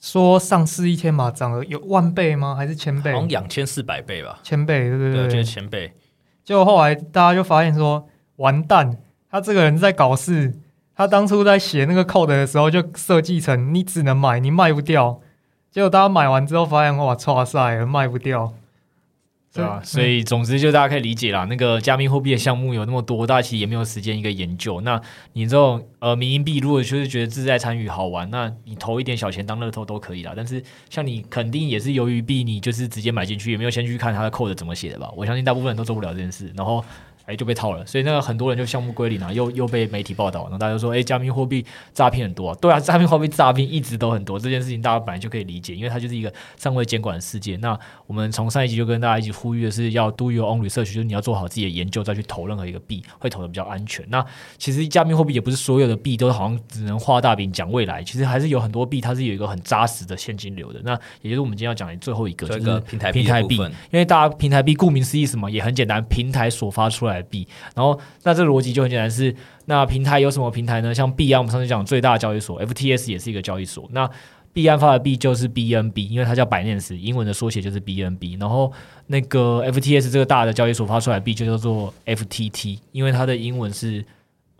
[0.00, 2.56] 说上市一天嘛，涨了有万倍吗？
[2.56, 3.12] 还是千倍？
[3.12, 5.92] 好像两千四百倍吧，千倍对对对，就是千倍。
[6.44, 8.98] 结果后来大家就发现说，完蛋，
[9.30, 10.52] 他这个人在搞事。
[11.02, 15.20] 他当初在写那个 code 的时候，就设计成你只能买，你卖不掉。
[15.72, 18.54] 结果大家买完之后发现，哇，剉赛了，卖不掉。
[19.52, 21.44] 对啊，所以总之就大家可以理解啦。
[21.44, 24.80] 那个加密货币的项目有那么多，大家其实也没有时间一个研究。
[24.82, 24.98] 那
[25.32, 30.32] 你这种呃，民营币如果就是觉得自在参与好玩，那你投一点小钱当乐透都可以啦。
[30.36, 35.10] 但是像你肯定也是由于币，你就是直接买进去，也没有先去看它的 code 怎么写的吧？
[35.16, 36.52] 我相信大部分人都做不了这件事。
[36.56, 36.84] 然后。
[37.26, 41.64] 哎，就被套了，所以那个很多人就项目归零啊，又又被媒体报道，然后大家就说，哎，加密货币
[41.94, 47.56] 诈骗很多啊，对啊，加密货币诈骗一直都很多，这件事情大家本来就可以理解，因为它就是一个尚未监管的世界。
[47.58, 54.04] 那我们从上一集就跟大家一起呼吁的是，要 do your own research，就是你要做好自己的研究，再去投任何一个币，会投的比较安全。
[54.08, 54.24] 那
[54.58, 60.80] 其实加密货币也不是所有的币都好像只能画大饼讲未来，其实还是有很多币它是有一个很扎实的现金流的。
[60.84, 67.98] 那也就是我们今天要讲的最后一个，就是平台平台币，因为大家平台币顾名思义什么也很简单，平台所发出来的币，然后。
[68.24, 69.34] 那这个逻辑就很简单是，
[69.64, 70.94] 那平台有什么平台呢？
[70.94, 73.88] 像币安，我们上次讲最大的交易所，FTS 也是一个交易所。
[73.92, 74.08] 那
[74.52, 78.38] 币安发的币就是 BNB，因为它叫百链币英文的缩写就是 BNB。
[78.38, 78.72] 然后
[79.08, 84.04] 那个 FTS 这个大的交易所发出来的币就叫做 FTT，因为它的英文是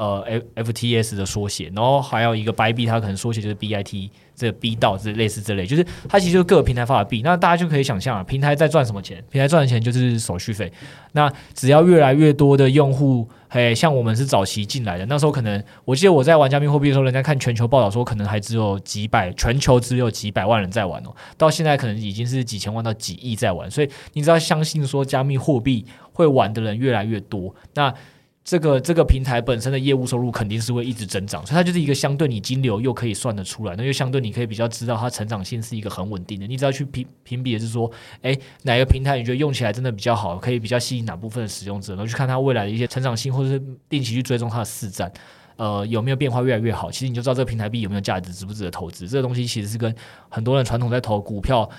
[0.03, 1.71] 呃，f F T S 的缩写。
[1.75, 4.11] 然后还有一个 Bybit，它可能缩写就是 BIT。
[4.35, 9.23] 这 B 道这类似之类，就是它其实就是各个平台发的币，那大家就可以想象啊，平台在赚什么钱？
[9.31, 10.73] 平台赚的钱就是手续费。
[11.13, 27.95] 那只要越来越多的用户，嘿，像我们是早期进来的，那时候可能我记得我在玩加密货币的时候，人家看全球报道说，可能还只有几百，全球只有几百万人在玩哦，到现在可能已经是几千万到几亿在玩，所以你只要相信说加密货币会玩的人越来越多，那。
[28.45, 36.47] 这个这个平台本身的业务收入肯定是会一直增长，所以它就是一个相对你金流又可以算得出来，那就相对你可以比较知道它成长性是一个很稳定的。
[36.47, 37.89] 你只要去评评比是说，
[38.21, 45.11] 哎，哪个平台你觉得用起来真的比较好，可以比较吸引哪部分的使用者，然后去看它未来的一些成长性，或者是定期去追踪它的市占，
[45.57, 49.07] 呃，有没有变化越来越好，其实你就知道这个平台币有没有价值，值不值得投资。
[49.09, 49.95] 这个东西其实是跟
[50.29, 51.71] 很多人传统在投股票。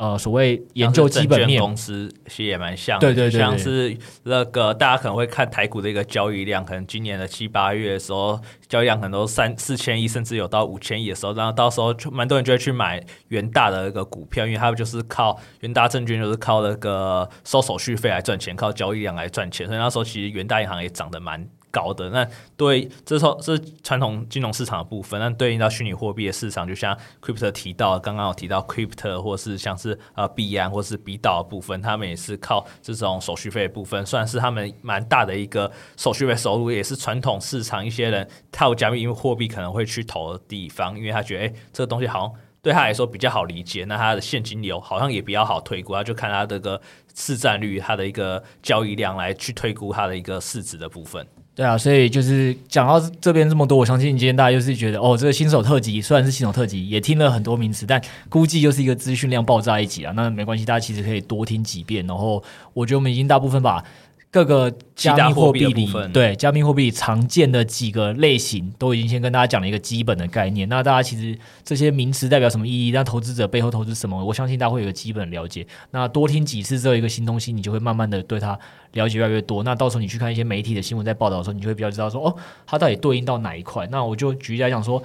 [0.00, 12.98] 呃，所谓研究基本面公司其实也蛮像的，对对对，对，像是那个大家可能会看台股的一个交易量，可能今年的七八月的时候，交易量可能都三四千亿，甚至有到五千亿的时候，然后到时候就蛮多人就会去买
[13.28, 21.46] 元大的一个股票，因为他们就是靠元大证券就是靠那个收手续费来赚钱，靠交易量来赚钱，所以那时候其实元大银行也涨得蛮。
[21.70, 25.20] 搞的那对，这是这是传统金融市场的部分。
[25.20, 46.80] 那对应到虚拟货币的市场，就像 Crypto 提到，刚刚有提到 Crypto 或是像是呃币安或是 B 道的部分，他们也是靠这种手续费的部分，算是他们蛮大的一个手续费收入，也是传统市场一些人套加密因为货币可能会去投的地方，因为他觉得哎，这个东西好像对他来说比较好理解，那他的现金流好像也比较好推估，他就看他这个
[47.14, 51.26] 市占率，他的一个交易量来去推估他的一个市值的部分。
[51.60, 58.00] 对啊，所以就是讲到这边这么多，我相信今天大家就是觉得，哦，这个新手特辑虽然是新手特辑，也听了很多名词，但
[58.30, 60.10] 估计又是一个资讯量爆炸一集啊。
[60.16, 62.06] 那没关系，大家其实可以多听几遍。
[62.06, 62.42] 然后
[62.72, 63.84] 我觉得我们已经大部分把。
[64.32, 70.68] 各个加密货币里，对加密货币常见的几个类型，都已经先跟大家讲了一个基本的概念。
[70.68, 72.92] 那大家其实这些名词代表什么意义？
[72.92, 74.24] 那投资者背后投资什么？
[74.24, 75.66] 我相信大家会有个基本了解。
[75.90, 78.56] 那多听几次之后，一个新东西，你就会慢慢的对它
[78.92, 79.64] 了解越来越多。
[79.64, 83.88] 那到时候你去看一些媒体的新闻在报道的时候，你就会比较知道说，哦，它到底对应到哪一块？
[83.90, 85.02] 那我就举例来讲说。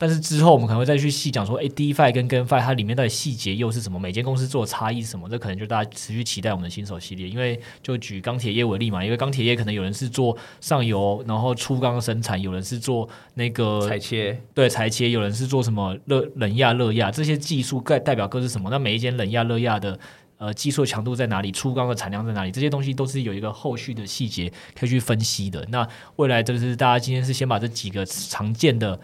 [0.00, 3.98] 但是之后我们可能会再去细讲说，哎，DeFi 跟 GameFi 它里面到底细节又是什么？
[3.98, 5.28] 每间公司做的差异是什么？
[5.28, 7.28] 这可能就大家持续期待我们的新手系列。
[7.28, 18.70] 因为就举钢铁业为例嘛，因为钢铁业可能有人是做上游，然后粗钢生产，有人是做那个裁切，对裁切，有人是做什么热冷压热压，这些技术代代表各是什么？
[18.70, 19.98] 那每一间冷压热压的
[20.36, 21.50] 呃技术强度在哪里？
[21.50, 22.52] 粗钢的产量在哪里？
[22.52, 25.66] 这些东西都是有一个后续的细节可以去分析的。
[25.70, 29.00] 那未来就是大家今天是先把这几个常见的。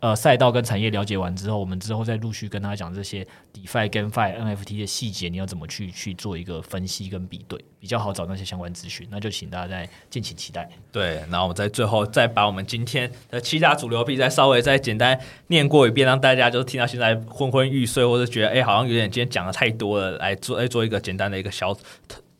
[0.00, 9.06] 呃，赛道跟产业了解完之后，我们之后再陆续跟他讲这些 DeFi、跟 Fi、NFT 的细节，你要怎么去去做一个分析跟比对，比较好找那些相关资讯。
[9.10, 10.68] 那就请大家再敬请期待。
[10.90, 15.16] 对，然后我们在最后再把我们今天的七大主流币再稍微再简单
[15.46, 21.76] 念过一遍，让大家就是听到现在昏昏欲睡，或者觉得哎，好像有点今天讲的太多了，来做来做一个简单的一个小。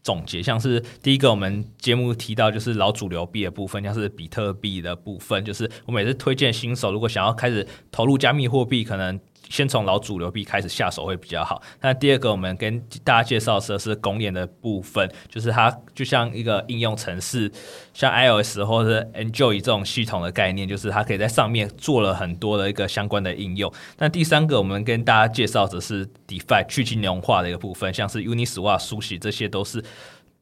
[0.03, 9.19] 总结像是第一个，我们节目提到就是老主流币的部分，像是比特币的部分，就是我每次推荐新手，如果想要开始投入加密货币，可能。
[9.51, 11.61] 先从老主流币开始下手会比较好。
[11.83, 17.53] 那第二个，我们跟大家介绍的是公链的部分，就是它就像一个应用程式，
[17.93, 23.71] 像 iOS 或者是 Android 这种系统的概念，就是它可以在上面做了很多的一个相关的应用。
[23.99, 29.85] 那第三个，我们跟大家介绍的是 DeFi 去金融化的一个部分，像是 Uniswap、苏这些都是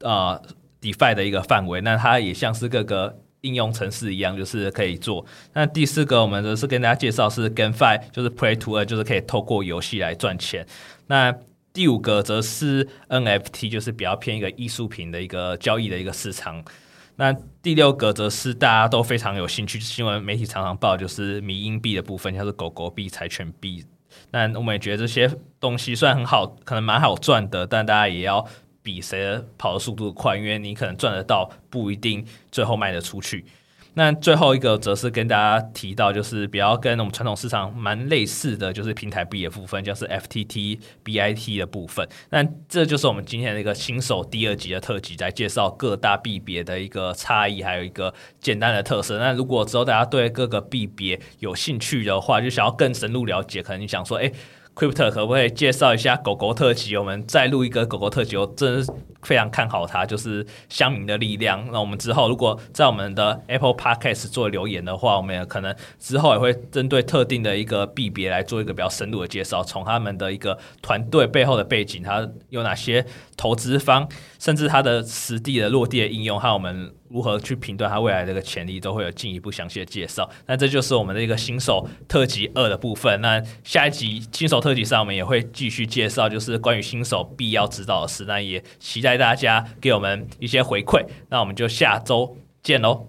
[0.01, 0.41] 呃
[0.81, 1.81] DeFi 的一个范围。
[1.81, 3.19] 那它也像是各个。
[3.43, 5.25] 应用程式一样，就是可以做。
[5.53, 10.67] 那第四个，我们则是跟大家介绍是 GameFi，就是 Play to Earn，就是可以透过游戏来赚钱。
[11.07, 11.33] 那
[11.73, 16.65] 第五个则是 NFT，就是比较偏一个艺术品的一个交易的一个市场。
[17.17, 17.33] 那
[17.63, 23.85] 第六个则是大家都非常有兴趣，新闻媒体常常报，就是迷因币的部分，像是狗狗币、柴犬币。
[24.31, 25.31] 那我们也觉得这些
[25.61, 28.45] 东西虽然很好，可能蛮好赚的，但大家也要。
[28.89, 33.45] 比谁跑的速度快，因为你可能赚得到，不一定最后卖得出去。
[33.93, 42.09] 那最后一个则是跟大家提到，就是比较跟我们传统市场蛮类似的就是平台币的部分，就是 FTT、BIT 的部分。
[42.31, 49.19] 那这就是我们今天的一个新手第二集的特辑，来介绍各大币别的一个差异，还有一个简单的特色。
[49.19, 54.33] 那如果之后大家对各个币别有兴趣的话，就想要更深入了解，可能你想说，哎。
[54.79, 56.97] Crypto 可不可以介绍一下狗狗特辑？
[56.97, 61.69] 我们再录一个狗狗特辑，我真的非常看好它，就是乡民的力量。
[61.73, 73.05] 那我们之后如果在我们的 Apple Podcast 做留言的话，我们也可能之后也会针对特定的一个币别来做一个比较深入的介绍，从他们的一个团队背后的背景，它有哪些
[73.37, 74.09] 投资方，
[74.39, 76.95] 甚至它的实地的落地的应用，还有我们。
[77.11, 80.29] 如何去评断它未来的一个潜力，都会有进一步详细的介绍。
[80.45, 83.19] 那这就是我们的一个新手特辑二的部分。
[83.23, 88.27] 那下一集新手特特辑上，我们也会继续介绍，就是关于新手必要知道的事。
[88.27, 91.03] 那也期待大家给我们一些回馈。
[91.31, 93.09] 那我们就下周见喽。